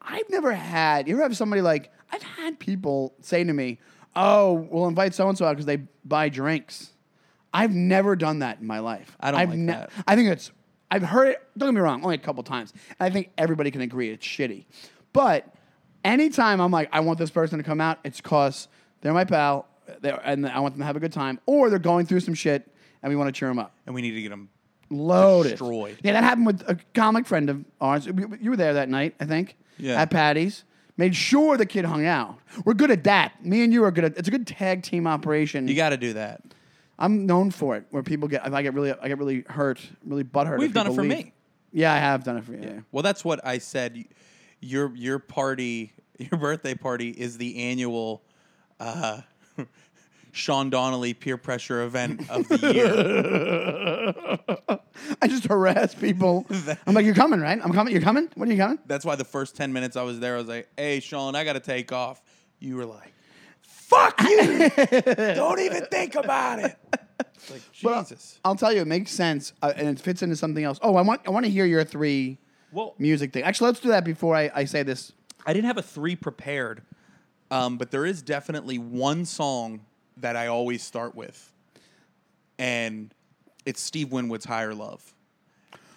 [0.00, 1.08] I've never had.
[1.08, 3.80] You ever have somebody like I've had people say to me,
[4.14, 6.92] "Oh, we'll invite so and so out because they buy drinks."
[7.52, 9.16] I've never done that in my life.
[9.18, 9.90] I don't I've like that.
[10.06, 10.50] I think it's.
[10.90, 11.42] I've heard it.
[11.56, 12.72] Don't get me wrong, only a couple times.
[12.98, 14.66] And I think everybody can agree it's shitty.
[15.12, 15.52] But
[16.04, 18.68] anytime I'm like, I want this person to come out, it's cause
[19.00, 19.66] they're my pal,
[20.00, 22.34] they're, and I want them to have a good time, or they're going through some
[22.34, 22.68] shit,
[23.02, 24.48] and we want to cheer them up and we need to get them
[24.90, 25.50] loaded.
[25.50, 25.98] Destroyed.
[26.02, 28.06] Yeah, that happened with a comic friend of ours.
[28.06, 29.56] You you were there that night, I think.
[29.78, 30.00] Yeah.
[30.00, 30.64] At Patty's.
[30.98, 32.38] Made sure the kid hung out.
[32.64, 33.44] We're good at that.
[33.44, 34.16] Me and you are good at.
[34.16, 35.68] It's a good tag team operation.
[35.68, 36.40] You got to do that.
[36.98, 37.84] I'm known for it.
[37.90, 40.58] Where people get, if I get really, I get really hurt, really butthurt.
[40.58, 41.10] We've done it for leave.
[41.10, 41.32] me.
[41.72, 42.60] Yeah, I have done it for you.
[42.62, 42.80] Yeah.
[42.92, 44.04] Well, that's what I said.
[44.60, 48.22] Your your party, your birthday party, is the annual
[48.80, 49.20] uh,
[50.32, 54.78] Sean Donnelly peer pressure event of the year.
[55.22, 56.46] I just harass people.
[56.86, 57.58] I'm like, you're coming, right?
[57.62, 57.92] I'm coming.
[57.92, 58.28] You're coming.
[58.34, 58.78] When are you coming?
[58.86, 61.44] That's why the first ten minutes I was there, I was like, "Hey, Sean, I
[61.44, 62.22] got to take off."
[62.58, 63.12] You were like,
[63.60, 64.70] "Fuck you!
[65.34, 66.76] Don't even think about it."
[67.50, 68.38] Like But Jesus.
[68.44, 70.78] I'll tell you, it makes sense, uh, and it fits into something else.
[70.82, 72.38] Oh, I want, I want to hear your three
[72.72, 73.42] Well, music thing.
[73.42, 75.12] Actually, let's do that before I, I say this.
[75.46, 76.82] I didn't have a three prepared,
[77.50, 79.80] um, but there is definitely one song
[80.16, 81.52] that I always start with,
[82.58, 83.14] and
[83.64, 85.14] it's Steve Winwood's "Higher Love,"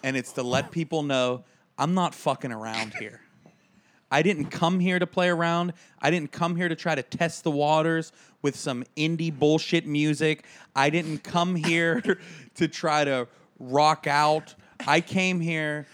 [0.04, 1.44] and it's to let people know
[1.78, 3.20] I'm not fucking around here.
[4.12, 5.72] I didn't come here to play around.
[6.00, 10.44] I didn't come here to try to test the waters with some indie bullshit music.
[10.74, 12.02] I didn't come here
[12.54, 14.54] to try to rock out.
[14.86, 15.86] I came here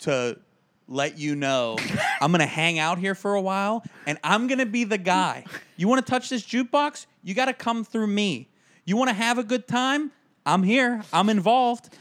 [0.00, 0.38] to
[0.86, 1.76] let you know
[2.20, 5.44] I'm to hang out here for a while and I'm to be the guy.
[5.76, 7.06] You want to touch this jukebox?
[7.22, 8.48] You got to come through me.
[8.84, 10.12] You want to have a good time?
[10.46, 11.02] I'm here.
[11.12, 11.94] I'm involved.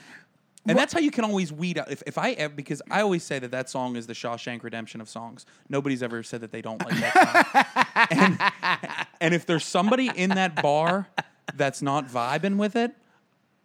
[0.68, 1.92] And that's how you can always weed out.
[1.92, 5.10] If, if I because I always say that that song is the Shawshank Redemption of
[5.10, 5.46] songs.
[5.70, 8.08] Nobody's ever said that they don't like that song.
[8.12, 11.08] and, and if there's somebody in that bar
[11.56, 12.92] that's not vibing with it,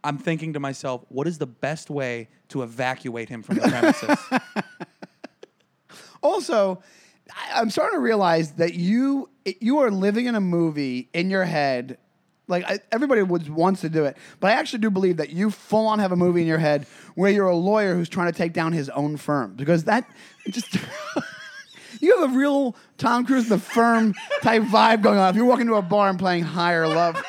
[0.05, 4.43] I'm thinking to myself, what is the best way to evacuate him from the premises?
[6.23, 6.81] Also,
[7.53, 11.99] I'm starting to realize that you you are living in a movie in your head.
[12.49, 15.51] Like I, everybody would wants to do it, but I actually do believe that you
[15.51, 18.37] full on have a movie in your head where you're a lawyer who's trying to
[18.37, 20.09] take down his own firm because that
[20.49, 20.77] just.
[22.03, 25.31] You have a real Tom Cruise the firm type vibe going on.
[25.31, 27.25] If you're walking to a bar and playing Higher Love,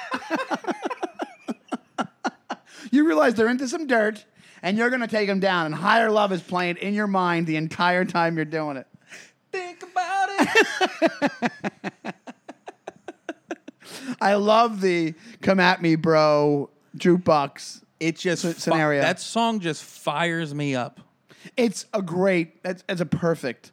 [2.92, 4.26] you realize they're into some dirt
[4.64, 5.68] and you're going to take them down.
[5.68, 8.88] And Higher Love is playing in your mind the entire time you're doing it.
[9.52, 11.52] Think about it.
[14.22, 17.82] I love the "Come at me, bro" jukebox.
[18.00, 19.02] It just S- scenario.
[19.02, 21.00] that song just fires me up.
[21.58, 22.62] It's a great.
[22.64, 23.72] That's, it's a perfect,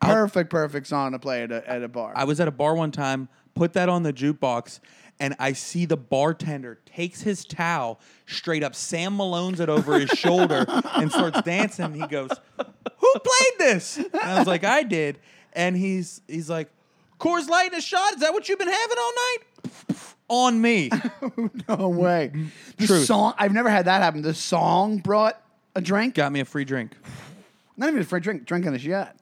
[0.00, 2.12] perfect, perfect song to play at a, at a bar.
[2.14, 4.80] I was at a bar one time, put that on the jukebox,
[5.20, 10.10] and I see the bartender takes his towel, straight up Sam Malone's it over his
[10.10, 10.64] shoulder,
[10.96, 11.94] and starts dancing.
[11.94, 15.18] He goes, "Who played this?" And I was like, "I did."
[15.52, 16.70] And he's he's like,
[17.18, 18.14] "Coors Light and a shot?
[18.14, 19.96] Is that what you've been having all night?"
[20.28, 20.90] on me.
[21.68, 22.32] no way.
[22.76, 23.04] The Truth.
[23.06, 23.34] song.
[23.38, 24.20] I've never had that happen.
[24.22, 25.40] The song brought
[25.74, 26.14] a drink.
[26.14, 26.92] Got me a free drink.
[27.76, 28.44] Not even a free drink.
[28.44, 29.16] Drinking a shot.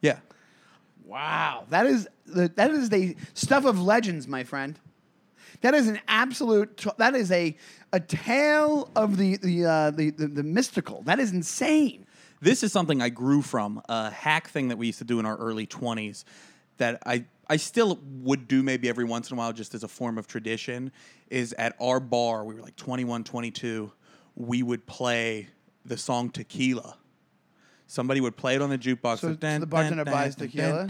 [0.00, 0.18] Yeah.
[1.04, 4.78] Wow, that is the that is the stuff of legends, my friend.
[5.62, 6.76] That is an absolute.
[6.76, 7.56] t- That is a
[7.92, 11.02] a tale of the the uh, the, the the mystical.
[11.02, 12.04] That is insane.
[12.40, 15.26] This is something I grew from a hack thing that we used to do in
[15.26, 16.22] our early 20s
[16.76, 19.88] that I I still would do maybe every once in a while just as a
[19.88, 20.92] form of tradition
[21.30, 23.90] is at our bar, we were like 21, 22,
[24.36, 25.48] we would play
[25.84, 26.96] the song Tequila.
[27.86, 29.20] Somebody would play it on the jukebox.
[29.20, 30.86] So- like, so the bartender dun, buys dun, tequila?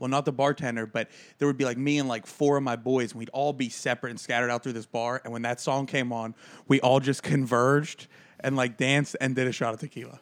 [0.00, 2.74] Well, not the bartender, but there would be like me and like four of my
[2.74, 5.20] boys, and we'd all be separate and scattered out through this bar.
[5.22, 6.34] And when that song came on,
[6.66, 8.08] we all just converged
[8.40, 10.18] and like danced and did a shot of tequila.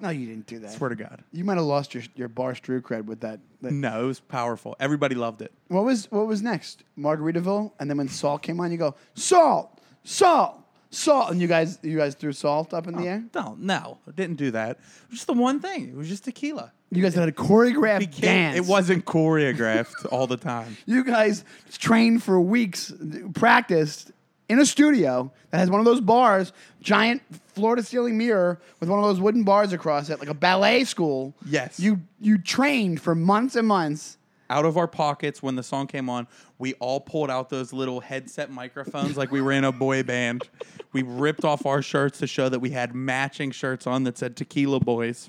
[0.00, 0.72] No, you didn't do that.
[0.72, 1.24] Swear to God.
[1.32, 3.40] You might have lost your your bar strew cred with that.
[3.62, 4.76] that- No, it was powerful.
[4.78, 5.52] Everybody loved it.
[5.68, 6.84] What was what was next?
[6.98, 11.78] Margaritaville, and then when salt came on, you go salt, salt, salt, and you guys
[11.82, 13.24] you guys threw salt up in the oh, air.
[13.34, 14.70] No, no, I didn't do that.
[14.70, 15.88] It was just the one thing.
[15.88, 16.72] It was just tequila.
[16.90, 18.56] You guys had a choreographed dance.
[18.56, 20.76] It wasn't choreographed all the time.
[20.86, 22.92] You guys trained for weeks,
[23.34, 24.10] practiced
[24.48, 27.22] in a studio that has one of those bars, giant
[27.54, 30.84] floor to ceiling mirror with one of those wooden bars across it, like a ballet
[30.84, 31.34] school.
[31.46, 31.78] Yes.
[31.78, 34.16] You you trained for months and months.
[34.50, 36.26] Out of our pockets, when the song came on,
[36.58, 40.48] we all pulled out those little headset microphones like we were in a boy band.
[40.92, 44.36] We ripped off our shirts to show that we had matching shirts on that said
[44.36, 45.28] Tequila Boys.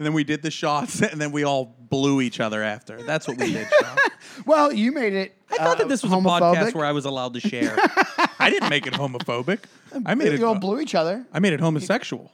[0.00, 3.02] And then we did the shots, and then we all blew each other after.
[3.02, 3.68] That's what we did.
[3.80, 3.96] Sean.
[4.46, 5.34] Well, you made it.
[5.50, 7.76] I thought that this was a Uh, podcast where I was allowed to share.
[8.38, 9.58] I didn't make it homophobic.
[10.06, 10.40] I made it.
[10.40, 11.26] you all blew each other.
[11.30, 12.30] I made it homosexual.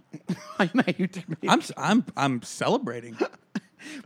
[0.60, 1.24] I know you did.
[1.28, 3.16] make- I'm I'm I'm celebrating.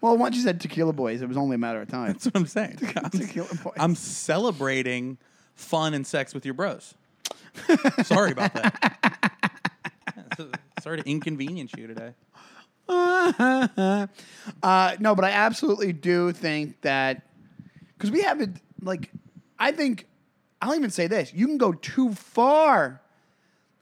[0.01, 2.13] Well, once you said tequila boys, it was only a matter of time.
[2.13, 2.79] That's what I'm saying.
[2.97, 3.75] I'm, Tequila boys.
[3.79, 5.19] I'm celebrating
[5.55, 6.95] fun and sex with your bros.
[8.05, 9.33] Sorry about that.
[10.81, 12.13] Sorry to inconvenience you today.
[14.63, 17.23] Uh, no, but I absolutely do think that
[17.97, 19.11] because we haven't like
[19.59, 20.07] I think
[20.61, 23.01] I'll even say this: you can go too far.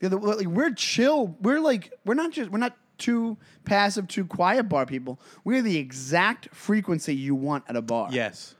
[0.00, 1.36] The other, like, we're chill.
[1.40, 5.18] We're like we're not just we're not too passive, too quiet bar people.
[5.44, 8.08] We're the exact frequency you want at a bar.
[8.12, 8.54] Yes.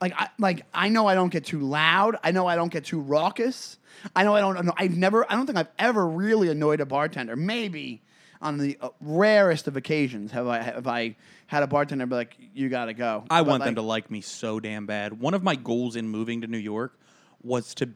[0.00, 2.16] Like I like I know I don't get too loud.
[2.24, 3.78] I know I don't get too raucous.
[4.16, 4.64] I know I don't.
[4.64, 5.30] know I've never.
[5.30, 7.36] I don't think I've ever really annoyed a bartender.
[7.36, 8.02] Maybe
[8.42, 12.36] on the uh, rarest of occasions have I have I had a bartender be like,
[12.54, 15.18] "You got to go." I But, want them to like me so damn bad.
[15.20, 16.98] One of my goals in moving to New York
[17.42, 17.88] was to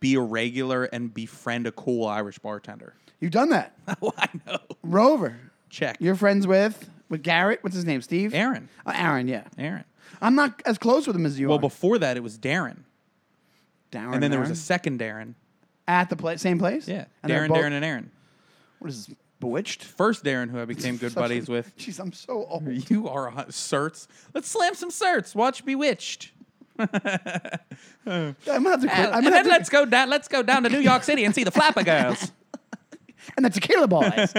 [0.00, 2.94] be a regular and befriend a cool Irish bartender.
[3.20, 4.58] You've done that, oh, I know.
[4.82, 5.38] Rover.
[5.70, 5.96] Check.
[6.00, 7.62] You're friends with with Garrett.
[7.62, 8.02] What's his name?
[8.02, 8.34] Steve.
[8.34, 8.68] Aaron.
[8.84, 9.26] Uh, Aaron.
[9.28, 9.44] Yeah.
[9.56, 9.84] Aaron.
[10.20, 11.60] I'm not as close with him as you Well, are.
[11.60, 12.78] before that, it was Darren.
[13.92, 15.34] Darren, And then there was a second Darren.
[15.88, 16.88] at the pla- same place.
[16.88, 17.04] Yeah.
[17.22, 18.10] And Darren, both- Darren, and Aaron.
[18.78, 19.84] What is this, Bewitched?
[19.84, 21.76] First Darren, who I became good buddies with.
[21.76, 22.66] Jeez, I'm so old.
[22.90, 24.06] You are a certs.
[24.34, 25.34] Let's slam some certs.
[25.34, 26.32] Watch Bewitched.
[26.78, 26.88] I'm
[28.04, 28.90] gonna have to uh, quit.
[28.90, 30.10] I'm and gonna then to, let's go down.
[30.10, 32.32] Let's go down to New York City and see the Flapper Girls.
[33.36, 34.32] and the tequila boys.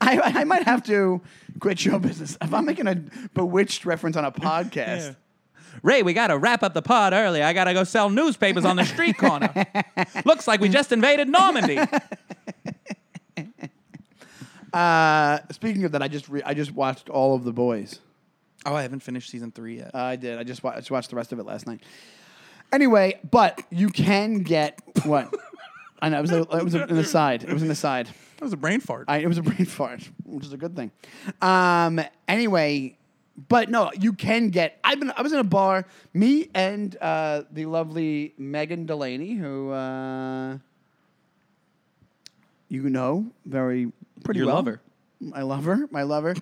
[0.00, 1.22] I, I might have to
[1.58, 2.96] quit show business if I'm making a
[3.34, 5.16] bewitched reference on a podcast.
[5.82, 7.42] Ray, we gotta wrap up the pod early.
[7.42, 9.50] I gotta go sell newspapers on the street corner.
[10.24, 11.78] Looks like we just invaded Normandy.
[14.72, 18.00] Uh, speaking of that, I just re- I just watched all of the boys.
[18.66, 19.94] Oh, I haven't finished season three yet.
[19.94, 20.38] Uh, I did.
[20.38, 21.80] I just, wa- I just watched the rest of it last night.
[22.72, 25.34] Anyway, but you can get what?
[26.02, 27.42] I know it was, a, it was a, an aside.
[27.42, 28.06] It was an aside.
[28.06, 29.06] that was a brain fart.
[29.08, 30.90] I, it was a brain fart, which is a good thing.
[31.42, 32.96] Um, anyway,
[33.48, 34.78] but no, you can get.
[34.84, 35.12] I've been.
[35.16, 35.86] I was in a bar.
[36.14, 40.58] Me and uh, the lovely Megan Delaney, who uh,
[42.68, 43.90] you know very
[44.24, 44.56] pretty Your well.
[44.56, 44.80] lover.
[45.34, 45.88] I love her.
[45.94, 46.34] I love her.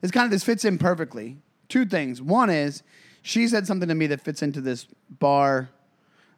[0.00, 1.38] This kind of this fits in perfectly.
[1.68, 2.22] Two things.
[2.22, 2.82] One is
[3.22, 5.70] she said something to me that fits into this bar.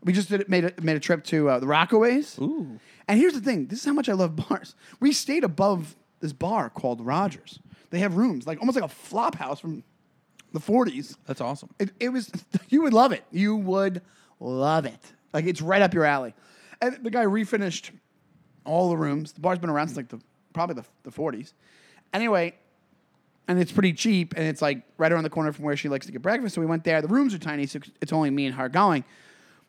[0.03, 2.41] We just did, made a, made a trip to uh, the Rockaways.
[2.41, 2.81] Ooh.
[3.07, 4.75] And here's the thing: this is how much I love bars.
[5.01, 7.59] We stayed above this bar called Rogers.
[7.91, 9.85] They have rooms, like almost like a flop house from
[10.53, 11.17] the 40s.
[11.27, 11.71] That's awesome.
[11.79, 12.31] It, it was
[12.69, 13.25] you would love it.
[13.31, 14.03] You would
[14.41, 15.01] love it.
[15.33, 16.35] Like it's right up your alley.
[16.81, 17.91] And the guy refinished
[18.65, 19.33] all the rooms.
[19.33, 20.21] The bar's been around since like the
[20.53, 21.53] probably the, the 40s.
[22.13, 22.55] Anyway,
[23.49, 26.07] and it's pretty cheap, and it's like right around the corner from where she likes
[26.07, 26.55] to get breakfast.
[26.55, 27.03] So we went there.
[27.03, 29.05] The rooms are tiny, so it's only me and her going.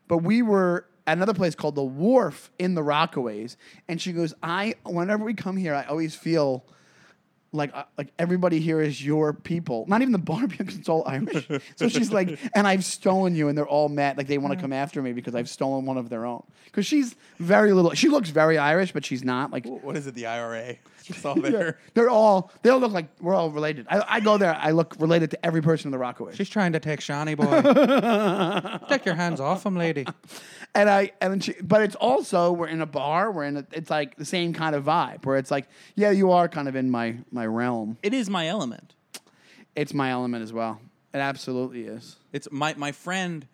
[0.08, 3.56] But we were at another place called the Wharf in the Rockaways,
[3.88, 6.65] and she goes, "I whenever we come here, I always feel."
[7.54, 9.86] Like uh, like everybody here is your people.
[9.88, 11.48] Not even the Barbie, because it's all Irish.
[11.76, 14.18] so she's like, and I've stolen you, and they're all mad.
[14.18, 16.44] Like they want to come after me because I've stolen one of their own.
[16.66, 17.94] Because she's very little.
[17.94, 19.52] She looks very Irish, but she's not.
[19.52, 20.16] Like What is it?
[20.16, 20.76] The IRA?
[21.08, 23.88] Just all they're, they're all they all look like we're all related.
[23.89, 24.56] I, I go there.
[24.56, 26.34] I look related to every person in the Rockaway.
[26.34, 27.62] She's trying to take Shawnee boy.
[28.89, 30.06] Take your hands off him, lady.
[30.74, 33.32] and I and she, but it's also we're in a bar.
[33.32, 36.32] We're in a, it's like the same kind of vibe where it's like yeah, you
[36.32, 37.98] are kind of in my my realm.
[38.02, 38.96] It is my element.
[39.76, 40.80] It's my element as well.
[41.13, 42.16] It absolutely is.
[42.32, 43.46] It's my my friend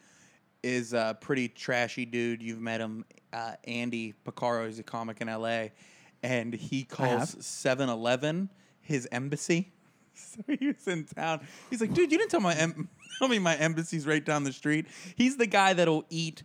[0.62, 2.42] is a pretty trashy dude.
[2.42, 4.68] You've met him, uh, Andy Picaro.
[4.68, 5.72] He's a comic in L.A.
[6.23, 7.77] and he calls have.
[7.77, 8.49] 7-Eleven
[8.82, 9.71] his embassy.
[10.21, 11.47] So he was in town.
[11.69, 14.51] He's like, dude, you didn't tell my em- tell me my embassy's right down the
[14.51, 14.86] street.
[15.15, 16.43] He's the guy that'll eat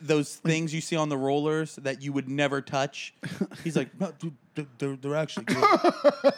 [0.00, 3.14] those things you see on the rollers that you would never touch.
[3.62, 4.34] He's like, no, dude,
[4.78, 5.92] they're, they're actually good.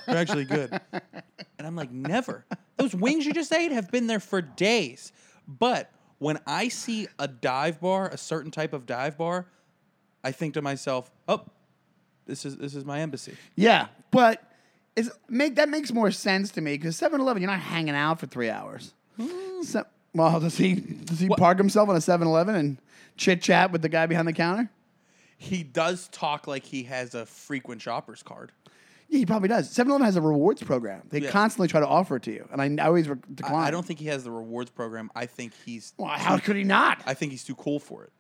[0.07, 0.79] they're actually good.
[0.93, 2.45] And I'm like, never.
[2.77, 5.13] Those wings you just ate have been there for days.
[5.49, 9.47] But when I see a dive bar, a certain type of dive bar,
[10.23, 11.47] I think to myself, oh,
[12.31, 13.37] this is this is my embassy.
[13.57, 14.43] Yeah, but
[14.97, 18.27] it's make that makes more sense to me because 7-Eleven, you're not hanging out for
[18.27, 18.95] three hours.
[19.21, 19.63] Hmm.
[19.63, 22.79] So, well, does he does he park himself on a 7-Eleven and
[23.17, 24.71] chit chat with the guy behind the counter?
[25.37, 28.53] He does talk like he has a frequent shopper's card.
[29.09, 29.69] Yeah, he probably does.
[29.75, 31.03] 7-Eleven has a rewards program.
[31.11, 31.31] They Yeah.
[31.31, 33.65] constantly try to offer it to you, and I, I always re- I, decline.
[33.67, 35.11] I don't think he has the rewards program.
[35.17, 37.03] I think he's Well, how could he not?
[37.07, 38.13] I think he's too cool for it.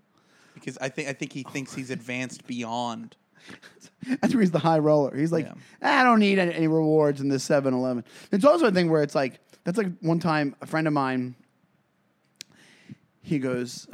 [0.55, 3.16] Because I think I think he thinks he's advanced beyond.
[4.20, 5.16] That's where he's the high roller.
[5.16, 5.48] He's like.
[5.83, 8.05] I don't need any, any rewards in this 7 Eleven.
[8.33, 11.35] It's also a thing where it's like, that's like one time a friend of mine,
[13.22, 13.87] he goes,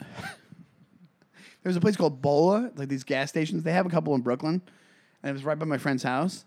[1.63, 3.63] there's a place called Bolla, like these gas stations.
[3.63, 4.63] They have a couple in Brooklyn.
[5.23, 6.45] And it was right by my friend's house.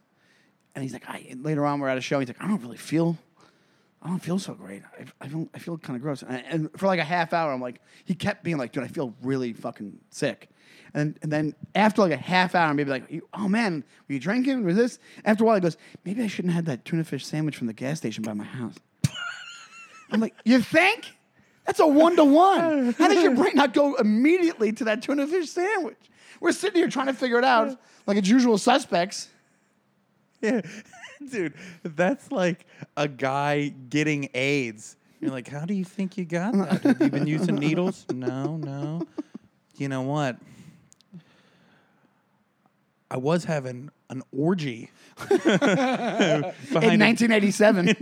[0.75, 2.19] And he's like, I, later on, we're at a show.
[2.19, 3.17] He's like, I don't really feel,
[4.01, 4.81] I don't feel so great.
[4.97, 6.23] I, I, don't, I feel kind of gross.
[6.23, 8.88] And, and for like a half hour, I'm like, he kept being like, dude, I
[8.88, 10.49] feel really fucking sick.
[10.93, 14.63] And, and then after like a half hour, maybe like, oh man, were you drinking?
[14.63, 14.99] Was this?
[15.25, 17.67] After a while, he goes, maybe I shouldn't have had that tuna fish sandwich from
[17.67, 18.75] the gas station by my house.
[20.12, 21.05] I'm like, you think?
[21.65, 22.93] That's a one to one.
[22.93, 25.97] How does your brain not go immediately to that tuna fish sandwich?
[26.39, 29.29] We're sitting here trying to figure it out like it's usual suspects.
[30.41, 30.62] Yeah.
[31.32, 31.53] Dude,
[31.84, 34.95] that's like a guy getting AIDS.
[35.19, 36.84] You're like, how do you think you got that?
[36.84, 38.05] Have you been using needles?
[38.13, 39.01] No, no.
[39.75, 40.38] You know what?
[43.12, 44.91] I was having an orgy
[45.29, 47.88] in 1987.
[47.88, 47.93] he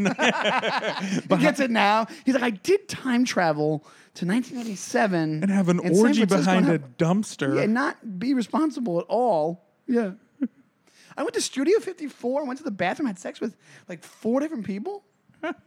[1.38, 2.08] gets it now.
[2.25, 3.80] He's like, I did time travel
[4.15, 7.56] to 1987 and have an orgy behind a dumpster.
[7.56, 9.63] Yeah, and not be responsible at all.
[9.88, 10.12] Yeah.
[11.17, 12.45] I went to Studio 54.
[12.45, 13.58] went to the bathroom, had sex with
[13.89, 15.03] like four different people.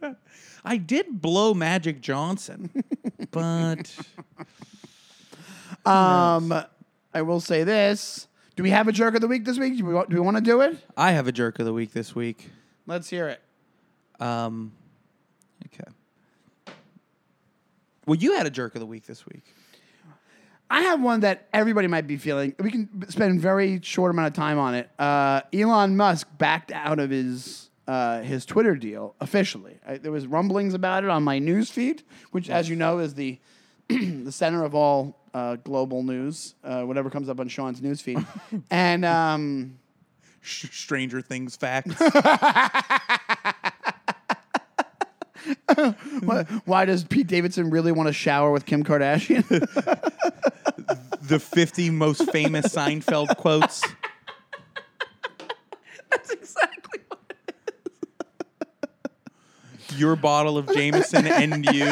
[0.65, 2.69] I did blow Magic Johnson,
[3.31, 3.93] but
[5.85, 6.53] Um,
[7.13, 8.27] I will say this.
[8.55, 9.77] Do we have a jerk of the week this week?
[9.77, 10.77] Do we, do we want to do it?
[10.95, 12.49] I have a jerk of the week this week.
[12.85, 13.41] Let's hear it.
[14.19, 14.73] Um,
[15.67, 15.89] okay.
[18.05, 19.43] Well, you had a jerk of the week this week.
[20.71, 22.55] I have one that everybody might be feeling.
[22.57, 24.89] We can spend a very short amount of time on it.
[24.97, 29.79] Uh, Elon Musk backed out of his uh, his Twitter deal officially.
[29.85, 33.15] I, there was rumblings about it on my news feed, which, as you know, is
[33.15, 33.37] the
[33.89, 36.55] the center of all uh, global news.
[36.63, 38.25] Uh, whatever comes up on Sean's news feed,
[38.71, 39.77] and um,
[40.39, 42.01] Sh- Stranger Things facts.
[46.21, 49.47] why, why does Pete Davidson really want to shower with Kim Kardashian?
[51.21, 53.83] the 50 most famous Seinfeld quotes.
[56.09, 57.19] That's exactly what.
[59.95, 61.85] Your bottle of Jameson and you.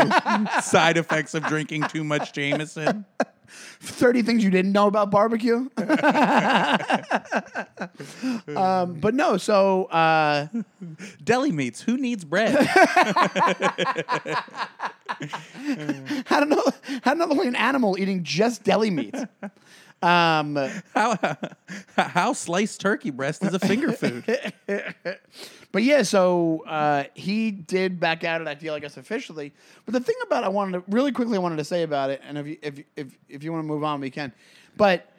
[0.62, 3.06] Side effects of drinking too much Jameson.
[3.82, 5.70] 30 things you didn't know about barbecue.
[8.56, 10.48] um, but no, so uh,
[11.24, 11.82] Deli meats.
[11.82, 12.56] Who needs bread?
[16.26, 16.64] how to know
[17.04, 19.16] how to know only an animal eating just deli meat.
[20.02, 20.56] Um,
[20.94, 21.38] How,
[21.96, 24.24] how sliced turkey breast is a finger food?
[25.72, 29.52] but yeah, so uh, he did back out of that deal, I guess officially.
[29.86, 32.22] But the thing about I wanted to really quickly I wanted to say about it,
[32.26, 34.32] and if you, if if if you want to move on, we can.
[34.78, 35.12] But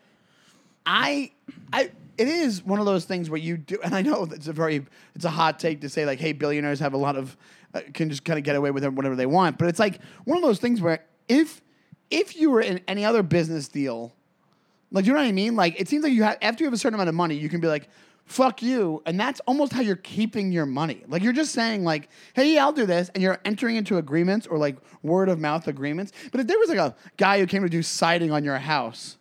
[0.87, 1.31] I
[1.73, 4.53] I it is one of those things where you do, and I know it's a
[4.53, 7.37] very it's a hot take to say like, hey, billionaires have a lot of
[7.75, 9.59] uh, can just kind of get away with whatever they want.
[9.59, 11.63] But it's like one of those things where if
[12.11, 14.13] if you were in any other business deal,
[14.93, 16.75] like you know what I mean, like it seems like you have after you have
[16.75, 17.89] a certain amount of money, you can be like.
[18.27, 21.03] Fuck you, and that's almost how you're keeping your money.
[21.09, 24.47] Like you're just saying, like, "Hey, yeah, I'll do this," and you're entering into agreements
[24.47, 26.13] or like word of mouth agreements.
[26.31, 29.17] But if there was like a guy who came to do siding on your house,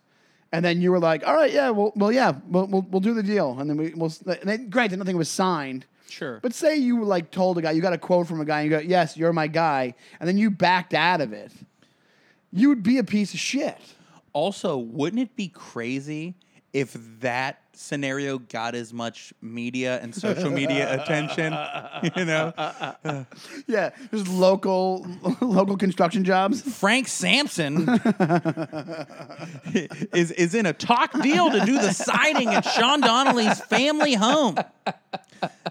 [0.52, 3.12] and then you were like, "All right, yeah, well, well, yeah, we'll we'll, we'll do
[3.12, 4.12] the deal." And then we we'll.
[4.26, 5.86] And then, granted, nothing was signed.
[6.08, 6.38] Sure.
[6.40, 8.70] But say you like told a guy, you got a quote from a guy, and
[8.70, 11.50] you go, "Yes, you're my guy," and then you backed out of it.
[12.52, 13.76] You would be a piece of shit.
[14.32, 16.34] Also, wouldn't it be crazy
[16.72, 21.56] if that scenario got as much media and social media attention.
[22.16, 22.52] You know,
[23.66, 25.06] Yeah, just local
[25.40, 26.60] local construction jobs.
[26.60, 27.88] Frank Sampson
[30.12, 34.56] is is in a talk deal to do the siding at Sean Donnelly's family home.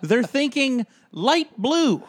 [0.02, 2.04] They're thinking light blue.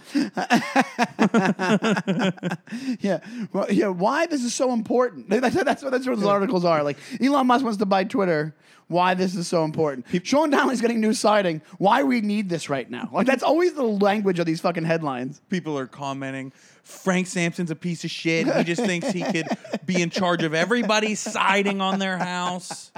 [3.01, 3.21] Yeah,
[3.53, 3.89] well, yeah.
[3.89, 5.29] Why this is so important?
[5.29, 6.83] That's, that's what that's what those articles are.
[6.83, 8.55] Like Elon Musk wants to buy Twitter.
[8.89, 9.90] Why this is so important?
[10.23, 11.63] Sean Donnelly's getting new siding.
[11.79, 13.09] Why we need this right now?
[13.13, 15.41] Like that's always the language of these fucking headlines.
[15.49, 16.53] People are commenting.
[16.83, 18.47] Frank Sampson's a piece of shit.
[18.53, 19.47] He just thinks he could
[19.87, 22.91] be in charge of everybody's siding on their house.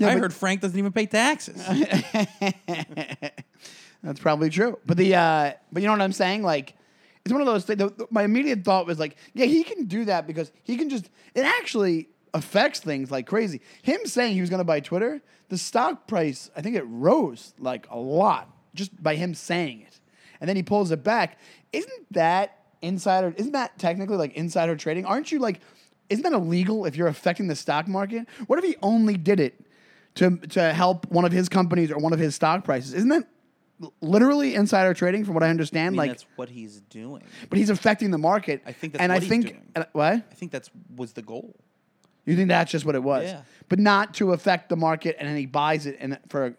[0.00, 1.56] I but- heard Frank doesn't even pay taxes.
[4.02, 4.78] That's probably true.
[4.86, 6.42] But the uh, but you know what I'm saying?
[6.42, 6.74] Like
[7.24, 7.78] it's one of those things.
[7.78, 10.88] The, the- my immediate thought was like, yeah, he can do that because he can
[10.88, 11.10] just.
[11.34, 13.60] It actually affects things like crazy.
[13.82, 17.54] Him saying he was going to buy Twitter, the stock price, I think it rose
[17.58, 20.00] like a lot just by him saying it,
[20.40, 21.38] and then he pulls it back.
[21.72, 23.34] Isn't that insider?
[23.36, 25.04] Isn't that technically like insider trading?
[25.04, 25.60] Aren't you like?
[26.08, 28.26] Isn't that illegal if you're affecting the stock market?
[28.46, 29.60] What if he only did it
[30.16, 32.94] to to help one of his companies or one of his stock prices?
[32.94, 33.26] Isn't that
[34.00, 35.86] literally insider trading from what I understand?
[35.86, 37.22] I mean, like, that's what he's doing.
[37.48, 38.62] but he's affecting the market.
[38.66, 39.62] I think that's and what I he's think doing.
[39.76, 41.54] uh, what I think that's was the goal.
[42.30, 43.42] You think that's just what it was, Yeah.
[43.68, 46.54] but not to affect the market, and then he buys it and for.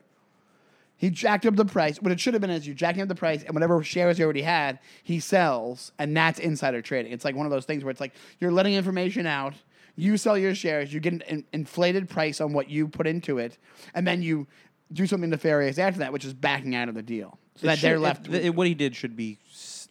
[0.98, 2.02] He jacked up the price.
[2.02, 4.24] What it should have been is you jacking up the price, and whatever shares he
[4.24, 7.14] already had, he sells, and that's insider trading.
[7.14, 9.54] It's like one of those things where it's like you're letting information out.
[9.96, 13.38] You sell your shares, you get an in- inflated price on what you put into
[13.38, 13.58] it,
[13.94, 14.46] and then you
[14.92, 17.78] do something nefarious after that, which is backing out of the deal, so It that
[17.78, 18.26] should- they're left.
[18.26, 19.38] th- it- what he did should be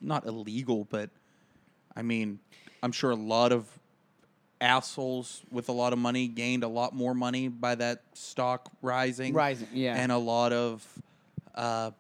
[0.03, 1.09] not illegal, but
[1.97, 2.39] I mean,
[2.83, 3.67] I'm sure a lot of
[4.61, 9.33] assholes with a lot of money gained a lot more money by that stock rising.
[9.35, 9.95] Rising, yeah.
[9.97, 10.87] And a lot of
[11.55, 11.91] uh,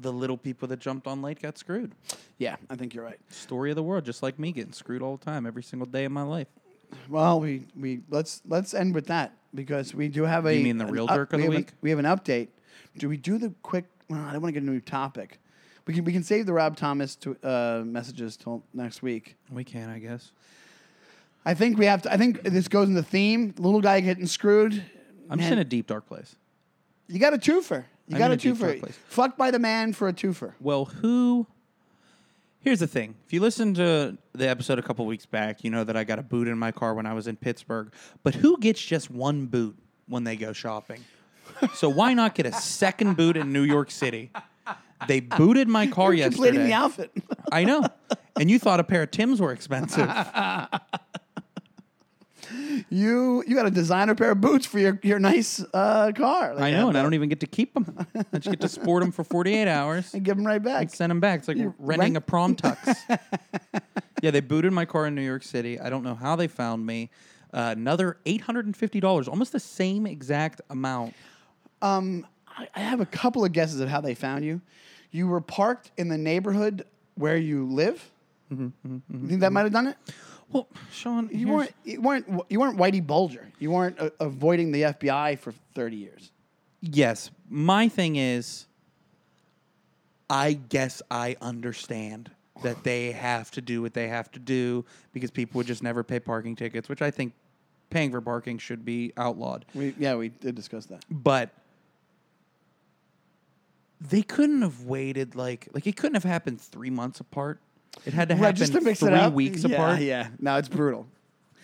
[0.00, 1.92] the little people that jumped on late got screwed.
[2.38, 3.18] yeah, I think you're right.
[3.30, 6.04] Story of the world, just like me getting screwed all the time, every single day
[6.04, 6.48] of my life.
[7.08, 10.54] Well, we, we let's let's end with that because we do have a.
[10.56, 11.72] You mean the real up- jerk of we the an- week?
[11.80, 12.48] we have an update.
[12.98, 13.84] Do we do the quick?
[14.08, 15.38] Well, I don't want to get a new topic.
[15.86, 19.36] We can we can save the Rob Thomas to, uh, messages till next week.
[19.50, 20.32] We can, I guess.
[21.44, 22.12] I think we have to.
[22.12, 23.54] I think this goes in the theme.
[23.58, 24.82] Little guy getting screwed.
[25.28, 26.34] I'm just in a deep dark place.
[27.08, 27.84] You got a twofer.
[28.08, 28.92] You I'm got a a twofer.
[29.08, 30.52] Fucked by the man for a twofer.
[30.60, 31.46] Well, who?
[32.58, 33.14] Here's the thing.
[33.26, 36.18] If you listen to the episode a couple weeks back, you know that I got
[36.18, 37.92] a boot in my car when I was in Pittsburgh.
[38.22, 39.76] But who gets just one boot
[40.08, 41.02] when they go shopping?
[41.74, 44.30] so why not get a second boot in New York City?
[45.08, 47.08] They booted my car You're completing yesterday.
[47.08, 47.40] the outfit.
[47.50, 47.86] I know.
[48.38, 50.08] And you thought a pair of Tims were expensive.
[52.88, 56.12] you you got to design a designer pair of boots for your your nice uh,
[56.14, 56.54] car.
[56.54, 58.06] Like I know, and I don't even get to keep them.
[58.14, 60.14] I just get to sport them for 48 hours.
[60.14, 60.82] and give them right back.
[60.82, 61.40] and send them back.
[61.40, 62.96] It's like You renting rent- a prom tux.
[64.22, 65.78] yeah, they booted my car in New York City.
[65.80, 67.10] I don't know how they found me.
[67.52, 71.14] Uh, another eight hundred and fifty dollars, almost the same exact amount.
[71.82, 72.22] I
[72.74, 74.60] I have a couple of guesses of how they found you.
[75.10, 76.84] You were parked in the neighborhood
[77.14, 78.10] where you live.
[78.52, 79.96] Mm-hmm, You think that might have done it?
[80.52, 81.72] Well, Sean, You weren't.
[81.84, 82.26] You weren't.
[82.48, 83.48] You weren't Whitey Bulger.
[83.58, 86.32] You weren't uh, avoiding the FBI for thirty years.
[86.80, 88.66] Yes, my thing is,
[90.28, 92.30] I guess I understand
[92.62, 96.02] that they have to do what they have to do because people would just never
[96.02, 97.32] pay parking tickets, which I think
[97.90, 99.64] paying for parking should be outlawed.
[99.74, 101.04] We yeah, we did discuss that.
[101.10, 101.50] but
[104.00, 107.60] they couldn't have waited like like it couldn't have happened three months apart.
[108.06, 109.32] It had to happen Right, just to mix three it up.
[109.32, 110.00] weeks yeah, apart.
[110.00, 111.06] Yeah, no, it's brutal.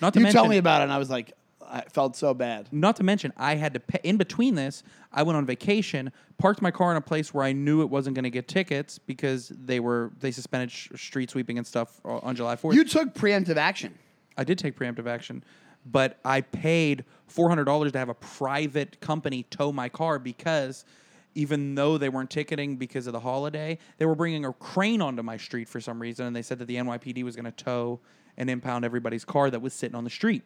[0.00, 1.32] Not to You mention, told me about it, and I was like,
[1.68, 2.68] I felt so bad.
[2.72, 3.98] not to mention, I had to pay.
[4.04, 7.52] In between this, I went on vacation, parked my car in a place where I
[7.52, 11.58] knew it wasn't going to get tickets because they were they suspended sh- street sweeping
[11.58, 12.76] and stuff on July fourth.
[12.76, 13.98] You took preemptive action.
[14.36, 15.42] I did take preemptive action,
[15.86, 20.84] but I paid four hundred dollars to have a private company tow my car because
[21.37, 25.22] even though they weren't ticketing because of the holiday, they were bringing a crane onto
[25.22, 28.01] my street for some reason, and they said that the NYPD was going to tow
[28.39, 30.43] and impound everybody's car that was sitting on the street.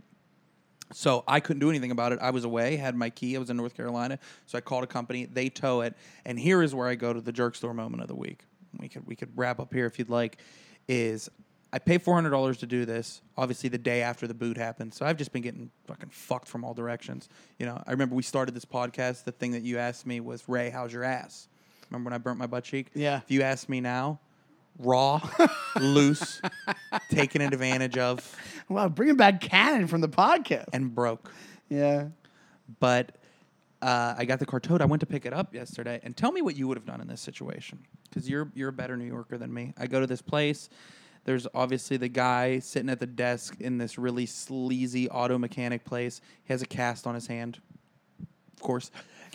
[0.93, 2.19] So I couldn't do anything about it.
[2.21, 3.37] I was away, had my key.
[3.37, 5.25] I was in North Carolina, so I called a company.
[5.25, 8.09] They tow it, and here is where I go to the jerk store moment of
[8.09, 8.45] the week.
[8.79, 10.39] We could we could wrap up here if you'd like.
[10.89, 11.31] Is
[11.73, 13.21] I pay four hundred dollars to do this.
[13.37, 16.65] Obviously, the day after the boot happened, so I've just been getting fucking fucked from
[16.65, 17.29] all directions.
[17.59, 19.25] You know, I remember we started this podcast.
[19.25, 21.49] The thing that you asked me was, "Ray, how's your ass?"
[21.91, 22.89] Remember when I burnt my butt cheek?
[22.95, 23.19] Yeah.
[23.19, 24.21] If you ask me now,
[24.79, 25.21] raw,
[25.81, 26.41] loose,
[27.11, 28.37] taken advantage of,
[28.69, 30.67] Wow, bringing back canon from the podcast.
[30.73, 31.33] and broke.
[31.69, 32.09] yeah.
[32.79, 33.17] but
[33.83, 34.83] uh, I got the car towed.
[34.83, 37.01] I went to pick it up yesterday, and tell me what you would have done
[37.01, 39.73] in this situation, because you're you're a better New Yorker than me.
[39.79, 40.69] I go to this place.
[41.31, 46.21] There's obviously the guy sitting at the desk in this really sleazy auto mechanic place.
[46.43, 47.61] He has a cast on his hand,
[48.53, 48.91] of course,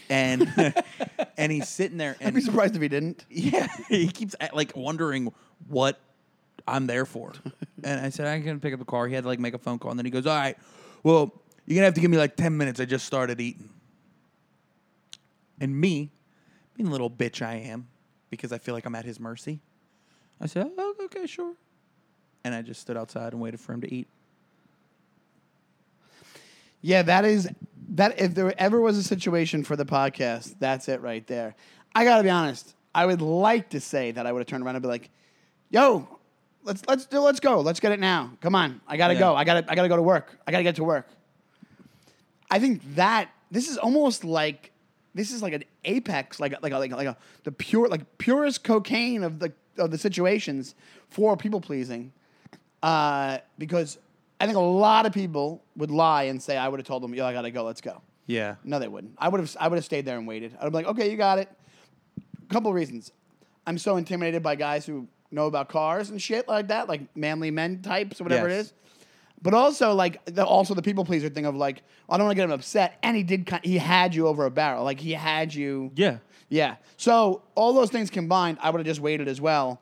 [0.10, 0.52] and
[1.38, 3.24] and he's sitting there I'd be surprised if he didn't.
[3.30, 5.32] yeah, he keeps uh, like wondering
[5.70, 6.02] what
[6.68, 7.32] I'm there for.
[7.86, 9.08] and I said I can pick up the car.
[9.08, 10.58] He had to like make a phone call, and then he goes, "All right,
[11.02, 11.32] well,
[11.66, 12.82] you're gonna have to give me like ten minutes.
[12.82, 13.70] I just started eating."
[15.62, 16.12] And me,
[16.76, 17.88] being a little bitch I am,
[18.30, 19.62] because I feel like I'm at his mercy.
[20.42, 21.54] I said, "Oh, okay, sure."
[22.46, 24.08] And I just stood outside and waited for him to eat.
[26.82, 27.50] Yeah, that is
[27.90, 28.20] that.
[28.20, 31.56] If there ever was a situation for the podcast, that's it right there.
[31.96, 32.76] I gotta be honest.
[32.94, 35.10] I would like to say that I would have turned around and be like,
[35.72, 36.08] "Yo,
[36.64, 37.62] let's let's do let's go.
[37.62, 38.32] Let's get it now.
[38.42, 39.22] Come on, I gotta Yeah.
[39.22, 39.36] go.
[39.36, 40.38] I gotta I gotta go to work.
[40.46, 41.08] I gotta get to work."
[42.52, 44.72] I think that this is almost like
[45.16, 48.20] this is like an apex, like like a, like a, like a the pure like
[48.20, 50.76] purest cocaine of the of the situations
[51.10, 52.14] for people pleasing,
[52.86, 53.98] uh, because
[54.40, 57.14] I think a lot of people would lie and say I would have told them,
[57.14, 57.64] "Yo, I gotta go.
[57.64, 58.56] Let's go." Yeah.
[58.64, 59.14] No, they wouldn't.
[59.18, 59.56] I would have.
[59.60, 60.56] I would have stayed there and waited.
[60.60, 61.50] I'd be like, okay, you got it.
[62.18, 63.12] A couple of reasons.
[63.68, 67.50] I'm so intimidated by guys who know about cars and shit like that, like manly
[67.52, 68.58] men types or whatever Yes.
[68.58, 68.74] it is.
[69.42, 72.42] But also like the, also the people pleaser thing of like I don't want to
[72.42, 73.50] get him upset, and he did.
[73.64, 74.84] He had you over a barrel.
[74.84, 75.92] Like he had you.
[75.96, 76.18] Yeah.
[76.50, 76.76] Yeah.
[76.98, 79.82] So all those things combined, I would have just waited as well.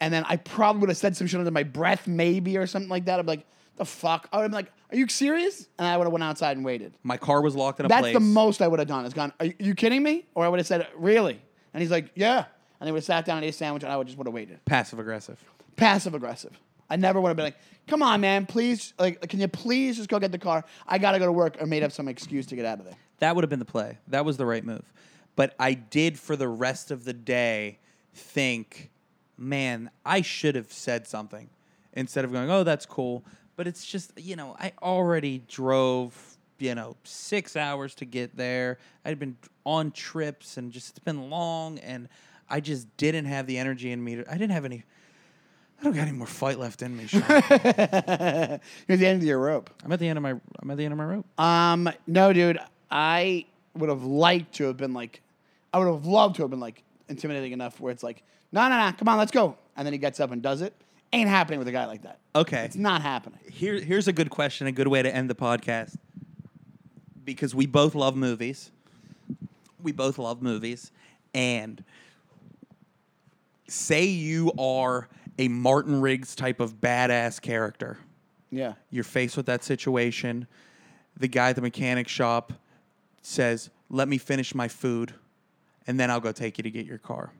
[0.00, 2.90] And then I probably would have said some shit under my breath, maybe or something
[2.90, 3.18] like that.
[3.18, 4.28] I'd be like, the fuck?
[4.32, 5.68] I would have been like, are you serious?
[5.78, 6.94] And I would have went outside and waited.
[7.02, 7.96] My car was locked in a place.
[7.96, 8.14] That's place.
[8.14, 9.04] the most I would have done.
[9.04, 9.32] It's gone.
[9.40, 10.26] Are you, kidding me?
[10.34, 11.40] Or I would have said, really?
[11.72, 12.44] And he's like, yeah.
[12.80, 14.26] And he would have sat down and ate a sandwich, and I would just would
[14.26, 14.64] have waited.
[14.64, 15.42] Passive aggressive.
[15.76, 16.58] Passive aggressive.
[16.90, 20.08] I never would have been like, come on, man, please, like, can you please just
[20.08, 20.64] go get the car?
[20.86, 22.94] I gotta go to work, or made up some excuse to get out of there.
[23.20, 23.98] That would have been the play.
[24.08, 24.84] That was the right move.
[25.34, 27.78] But I did for the rest of the day
[28.12, 28.90] think,
[29.36, 31.48] man, I should have said something
[31.92, 33.24] instead of going, oh, that's cool.
[33.56, 38.78] But it's just, you know, I already drove, you know, six hours to get there.
[39.04, 42.08] I'd been on trips and just it's been long and
[42.48, 44.16] I just didn't have the energy in me.
[44.16, 44.84] To, I didn't have any.
[45.80, 47.06] I don't got any more fight left in me.
[47.06, 47.22] Sean.
[47.28, 49.70] You're at the end of your rope.
[49.84, 50.30] I'm at the end of my.
[50.30, 51.26] I'm at the end of my rope.
[51.38, 52.58] Um, no, dude.
[52.90, 55.20] I would have liked to have been like,
[55.72, 58.78] I would have loved to have been like intimidating enough where it's like, no, no,
[58.78, 59.56] no, come on, let's go.
[59.76, 60.74] And then he gets up and does it.
[61.12, 62.18] Ain't happening with a guy like that.
[62.34, 62.64] Okay.
[62.64, 63.38] It's not happening.
[63.50, 65.96] Here, here's a good question, a good way to end the podcast.
[67.24, 68.70] Because we both love movies.
[69.82, 70.90] We both love movies.
[71.32, 71.84] And
[73.68, 77.98] say you are a Martin Riggs type of badass character.
[78.50, 78.74] Yeah.
[78.90, 80.46] You're faced with that situation.
[81.16, 82.52] The guy at the mechanic shop
[83.22, 85.14] says, Let me finish my food,
[85.86, 87.30] and then I'll go take you to get your car.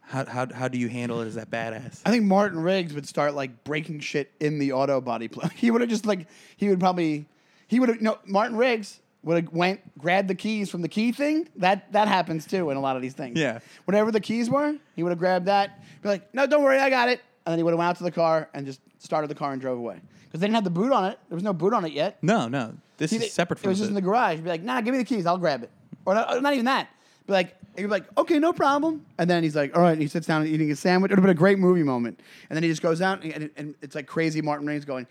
[0.00, 2.00] How, how, how do you handle it as that badass?
[2.04, 5.48] I think Martin Riggs would start like breaking shit in the auto body play.
[5.56, 7.26] He would have just like he would probably
[7.68, 11.12] he would have no Martin Riggs would have went grabbed the keys from the key
[11.12, 11.48] thing.
[11.56, 13.38] That that happens too in a lot of these things.
[13.38, 13.60] Yeah.
[13.86, 15.82] Whatever the keys were, he would have grabbed that.
[16.02, 17.20] Be like, no, don't worry, I got it.
[17.46, 19.52] And then he would have went out to the car and just started the car
[19.52, 21.18] and drove away because they didn't have the boot on it.
[21.28, 22.18] There was no boot on it yet.
[22.22, 22.74] No, no.
[22.98, 24.36] This He- is separate It from was just in the garage.
[24.36, 25.24] He'd be like, nah, give me the keys.
[25.26, 25.70] I'll grab it.
[26.04, 26.88] Or not, or not even that.
[27.26, 29.06] Be like, you're like, okay, no problem.
[29.18, 29.92] And then he's like, all right.
[29.92, 31.10] And he sits down and eating a sandwich.
[31.10, 32.20] It would have been a great movie moment.
[32.50, 35.06] And then he just goes out and, and it's like crazy Martin Riggs going,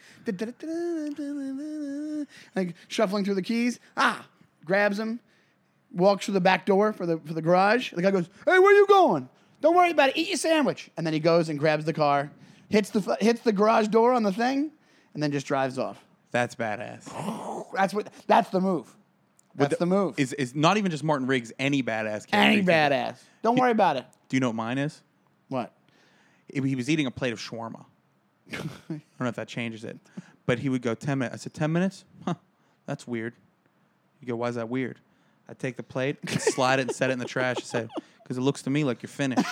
[2.55, 3.79] like shuffling through the keys.
[3.97, 4.25] Ah,
[4.65, 5.19] grabs him,
[5.93, 7.93] walks through the back door for the for the garage.
[7.93, 9.27] The guy goes, hey, where you going?
[9.61, 10.17] Don't worry about it.
[10.17, 10.89] Eat your sandwich.
[10.97, 12.31] And then he goes and grabs the car,
[12.69, 14.71] hits the hits the garage door on the thing,
[15.13, 16.03] and then just drives off.
[16.31, 17.71] That's badass.
[17.73, 18.09] That's what.
[18.27, 18.93] That's the move.
[19.55, 20.15] That's the, move.
[20.17, 22.35] Is is not even just Martin Riggs, any badass character.
[22.35, 23.17] Any you can- badass.
[23.41, 24.05] Don't worry about it.
[24.29, 25.01] Do you know what mine is?
[25.49, 25.73] What?
[26.53, 27.85] He he was eating a plate of shawarma.
[28.53, 28.57] I
[28.89, 29.97] don't know if that changes it,
[30.45, 31.35] but he would go ten minutes.
[31.35, 32.05] I said ten minutes.
[32.25, 32.35] Huh,
[32.85, 33.33] that's weird.
[34.21, 34.99] You go, why is that weird?
[35.49, 37.57] I take the plate, slide it, and set it in the trash.
[37.57, 37.89] I said,
[38.23, 39.51] because it looks to me like you're finished.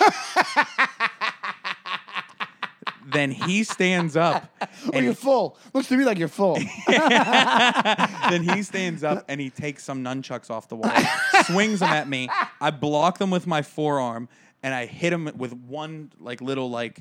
[3.12, 4.46] then he stands up.
[4.86, 5.58] Oh, and you're full.
[5.74, 6.54] Looks to me like you're full.
[6.88, 10.90] then he stands up and he takes some nunchucks off the wall,
[11.44, 12.28] swings them at me.
[12.60, 14.28] I block them with my forearm,
[14.62, 17.00] and I hit him with one like little like,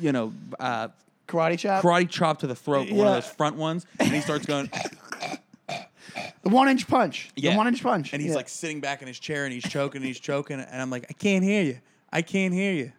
[0.00, 0.88] you know, uh,
[1.26, 1.82] Karate chop.
[1.82, 4.70] karate chop to the throat, one of those front ones, and he starts going.
[6.42, 7.30] the one inch punch.
[7.36, 7.52] Yeah.
[7.52, 8.12] The one inch punch.
[8.12, 8.36] and he's Yeah.
[8.36, 11.06] like sitting back in his chair and he's choking and he's choking, and I'm like,
[11.08, 11.78] I can't hear you,
[12.12, 12.92] I can't hear you.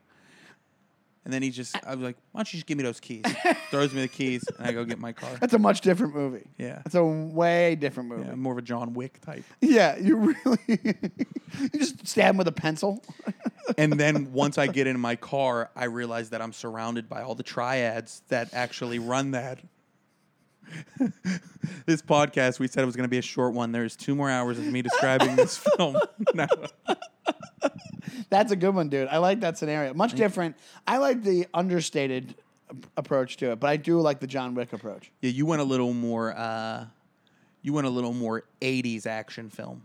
[1.30, 3.22] And then he just, I was like, why don't you just give me those keys?
[3.70, 5.30] Throws me the keys, and I go get my car.
[5.40, 6.48] That's a much different movie.
[6.58, 6.82] Yeah.
[6.84, 8.24] That's a way different movie.
[8.30, 9.44] Yeah, more of a John Wick type.
[9.62, 10.58] Yeah, you really
[11.60, 13.04] you just stab him with a pencil.
[13.78, 17.36] And then once I get in my car, I realize that I'm surrounded by all
[17.36, 19.60] the triads that actually run that.
[21.86, 23.72] this podcast, we said it was going to be a short one.
[23.72, 25.98] There's two more hours of me describing this film.
[26.34, 26.48] No.
[28.30, 29.08] That's a good one, dude.
[29.08, 29.94] I like that scenario.
[29.94, 30.56] Much different.
[30.88, 32.36] I like the understated
[32.98, 35.12] approach to it, but I do like the John Wick approach.
[35.22, 36.36] Yeah, you went a little more.
[36.38, 36.86] Uh,
[37.62, 39.82] you went a little more '80s action film.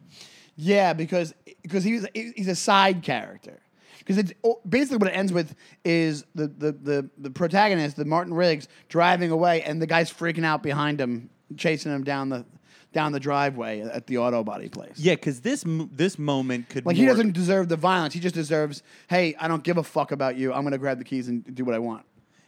[0.57, 3.61] Yeah, because because he's he's a side character.
[4.05, 4.33] Because it's
[4.69, 9.31] basically what it ends with is the, the, the, the protagonist, the Martin Riggs, driving
[9.31, 12.45] away, and the guy's freaking out behind him, chasing him down the
[12.93, 14.93] down the driveway at the auto body place.
[14.99, 18.15] Yeah, because this m- this moment could Like he more- doesn't deserve the violence.
[18.15, 20.53] He just deserves, hey, I don't give a fuck about you.
[20.53, 22.05] I'm gonna grab the keys and do what I want.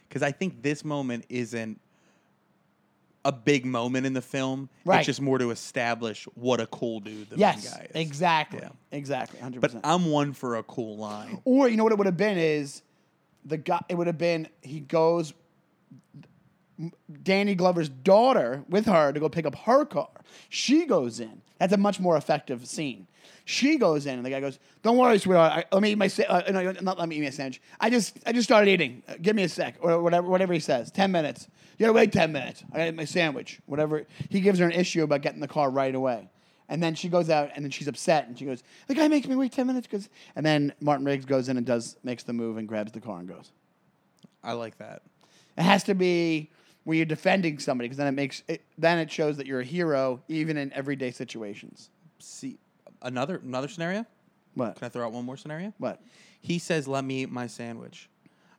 [0.07, 1.81] because I think this moment isn't
[3.25, 4.69] a big moment in the film.
[4.85, 4.99] Right.
[4.99, 7.91] It's just more to establish what a cool dude the Yes, guy is.
[7.95, 8.69] exactly, Yeah.
[8.91, 9.75] exactly, hundred But.
[9.83, 11.41] I'm one for a cool line.
[11.45, 12.83] Or you know what it would have been is
[13.45, 13.81] the guy.
[13.89, 15.33] It would have been he goes.
[17.23, 20.09] Danny Glover's daughter with her to go pick up her car.
[20.49, 21.41] She goes in.
[21.59, 23.07] That's a much more effective scene.
[23.45, 25.53] She goes in, and the guy goes, "Don't worry, sweetheart.
[25.53, 27.61] I, let me eat my sa- uh, no, not let me eat my sandwich.
[27.79, 29.03] I just I just started eating.
[29.07, 30.91] Uh, give me a sec, or whatever whatever he says.
[30.91, 31.47] Ten minutes.
[31.77, 32.63] You gotta wait ten minutes.
[32.71, 33.59] I gotta eat my sandwich.
[33.65, 34.05] Whatever.
[34.29, 36.29] He gives her an issue about getting the car right away.
[36.69, 39.27] And then she goes out, and then she's upset, and she goes, "The guy makes
[39.27, 42.33] me wait ten minutes." Because, and then Martin Riggs goes in and does makes the
[42.33, 43.51] move and grabs the car and goes.
[44.43, 45.01] I like that.
[45.57, 46.51] It has to be
[46.87, 49.65] where you're defending somebody, because then it makes it, then it shows that you're a
[49.65, 51.89] hero even in everyday situations.
[52.19, 52.59] See,
[53.01, 54.05] another another scenario.
[54.53, 54.77] What?
[54.77, 55.73] Can I throw out one more scenario?
[55.79, 56.01] What?
[56.39, 58.09] He says, "Let me eat my sandwich."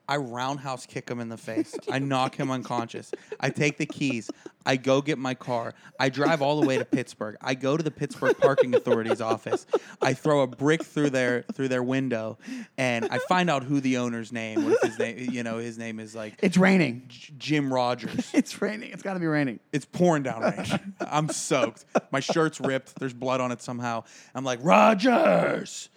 [0.08, 1.74] I roundhouse kick him in the face.
[1.90, 3.12] I knock him unconscious.
[3.38, 4.30] I take the keys.
[4.64, 5.74] I go get my car.
[5.98, 7.36] I drive all the way to Pittsburgh.
[7.40, 9.66] I go to the Pittsburgh Parking Authority's office.
[10.02, 12.38] I throw a brick through their through their window,
[12.76, 14.64] and I find out who the owner's name.
[14.64, 15.30] What's his name?
[15.30, 17.04] You know, his name is like It's raining.
[17.08, 18.30] J- Jim Rogers.
[18.38, 18.92] It's raining.
[18.92, 19.58] It's got to be raining.
[19.72, 20.94] It's pouring down rain.
[21.00, 21.84] I'm soaked.
[22.12, 22.98] My shirt's ripped.
[22.98, 24.04] There's blood on it somehow.
[24.34, 25.88] I'm like, Rogers,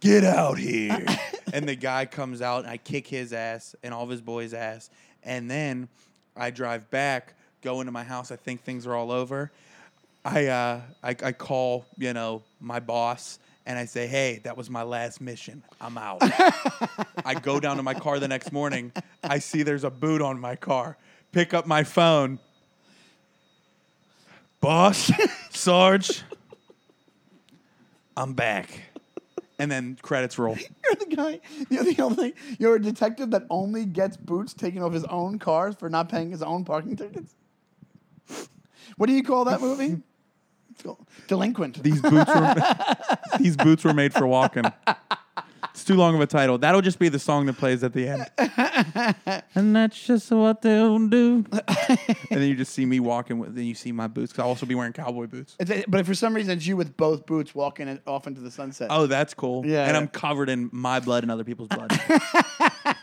[0.00, 1.04] get out here.
[1.52, 4.54] and the guy comes out, and I kick his ass and all of his boys'
[4.54, 4.90] ass.
[5.22, 5.88] And then
[6.36, 8.30] I drive back, go into my house.
[8.30, 9.50] I think things are all over.
[10.24, 13.38] I, uh, I, I call, you know, my boss.
[13.66, 15.62] And I say, hey, that was my last mission.
[15.78, 16.18] I'm out.
[16.22, 18.92] I go down to my car the next morning.
[19.22, 20.96] I see there's a boot on my car.
[21.32, 22.38] Pick up my phone.
[24.60, 25.12] Boss,
[25.50, 26.22] Sarge,
[28.16, 28.87] I'm back.
[29.58, 30.56] And then credits roll.
[30.84, 31.40] You're the guy.
[31.68, 32.34] You're the only.
[32.58, 36.30] You're a detective that only gets boots taken off his own cars for not paying
[36.30, 37.34] his own parking tickets.
[38.96, 40.02] What do you call that movie?
[41.26, 41.82] Delinquent.
[41.82, 42.54] These boots were
[43.38, 44.64] these boots were made for walking.
[45.78, 46.58] It's too long of a title.
[46.58, 49.44] That'll just be the song that plays at the end.
[49.54, 51.44] and that's just what they'll do.
[51.52, 51.98] and
[52.30, 53.54] then you just see me walking with.
[53.54, 54.32] Then you see my boots.
[54.32, 55.54] Cause I'll also be wearing cowboy boots.
[55.60, 58.88] It's- But for some reason, it's you with both boots walking off into the sunset.
[58.90, 59.64] Oh, that's cool.
[59.64, 59.98] Yeah, And yeah.
[59.98, 61.92] I'm covered in my blood and other people's blood.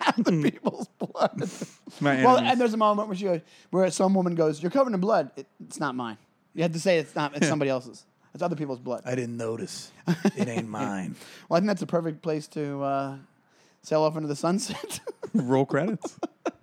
[0.08, 0.44] Other mm.
[0.44, 1.50] people's blood.
[2.02, 2.52] my well, enemies.
[2.52, 5.32] and there's a moment where she goes, where some woman goes, "You're covered in blood.
[5.36, 6.18] It, it's not mine."
[6.54, 7.36] You have to say it's not.
[7.36, 8.06] It's somebody else's.
[8.36, 9.04] It's other people's blood.
[9.06, 9.92] I didn't notice.
[10.36, 11.16] It ain't mine.
[11.48, 13.18] Well, I think that's a perfect place to uh,
[13.82, 15.00] sail off into the sunset.
[15.34, 16.20] Roll credits.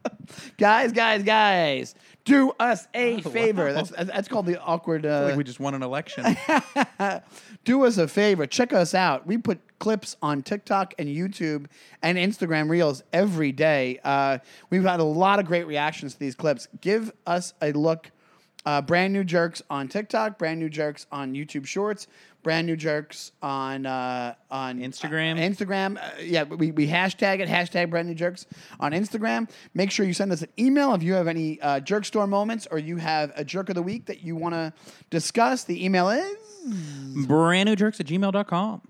[0.58, 1.94] guys, guys, guys,
[2.26, 3.64] do us a favor.
[3.64, 3.72] wow.
[3.72, 5.06] That's that's called the awkward.
[5.06, 6.36] Uh, like we just won an election.
[7.64, 8.46] do us a favor.
[8.46, 9.26] Check us out.
[9.26, 11.66] We put clips on TikTok and YouTube
[12.02, 13.98] and Instagram Reels every day.
[14.04, 16.68] Uh, we've had a lot of great reactions to these clips.
[16.82, 18.10] Give us a look.
[18.64, 20.38] Uh, brand new jerks on TikTok.
[20.38, 22.06] Brand new jerks on YouTube Shorts.
[22.42, 25.36] Brand new jerks on uh, on Instagram.
[25.36, 25.96] uh, Instagram.
[25.96, 27.48] Uh, yeah, we, we hashtag it.
[27.48, 28.46] Hashtag brand new jerks
[28.80, 29.48] on Instagram.
[29.74, 32.66] Make sure you send us an email if you have any uh, jerk store moments
[32.70, 34.72] or you have a jerk of the week that you want to
[35.10, 35.64] discuss.
[35.64, 36.36] The email is.
[37.26, 38.82] Brand new jerks at gmail.com.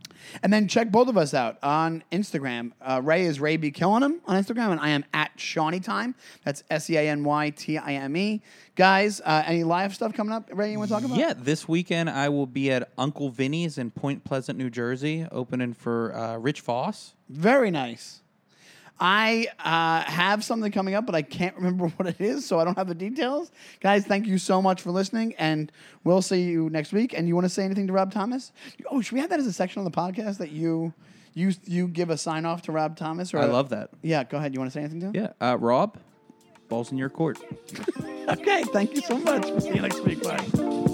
[0.42, 2.72] And then check both of us out on Instagram.
[2.80, 6.14] Uh, Ray is Ray B Killing Him on Instagram, and I am at Seanytime.
[6.44, 8.42] That's S E A N Y T I M E.
[8.74, 10.48] Guys, uh, any live stuff coming up?
[10.52, 11.18] Ray, you want to talk about?
[11.18, 15.74] Yeah, this weekend I will be at Uncle Vinny's in Point Pleasant, New Jersey, opening
[15.74, 17.14] for uh, Rich Vos.
[17.28, 18.21] Very nice.
[19.00, 22.64] I uh, have something coming up, but I can't remember what it is, so I
[22.64, 23.50] don't have the details.
[23.80, 25.72] Guys, thank you so much for listening, and
[26.04, 27.12] we'll see you next week.
[27.12, 28.52] And you want to say anything to Rob Thomas?
[28.90, 30.92] Oh, should we have that as a section on the podcast that you
[31.34, 33.88] You you give a sign off to Rob Thomas, or I love that.
[34.02, 34.52] Yeah, go ahead.
[34.54, 35.14] You want to say anything to him?
[35.16, 35.96] Yeah, uh, Rob,
[36.68, 37.38] balls in your court.
[38.28, 38.62] Okay.
[38.72, 39.46] Thank you so much.
[39.46, 40.22] We'll see you next week.
[40.22, 40.91] Bye.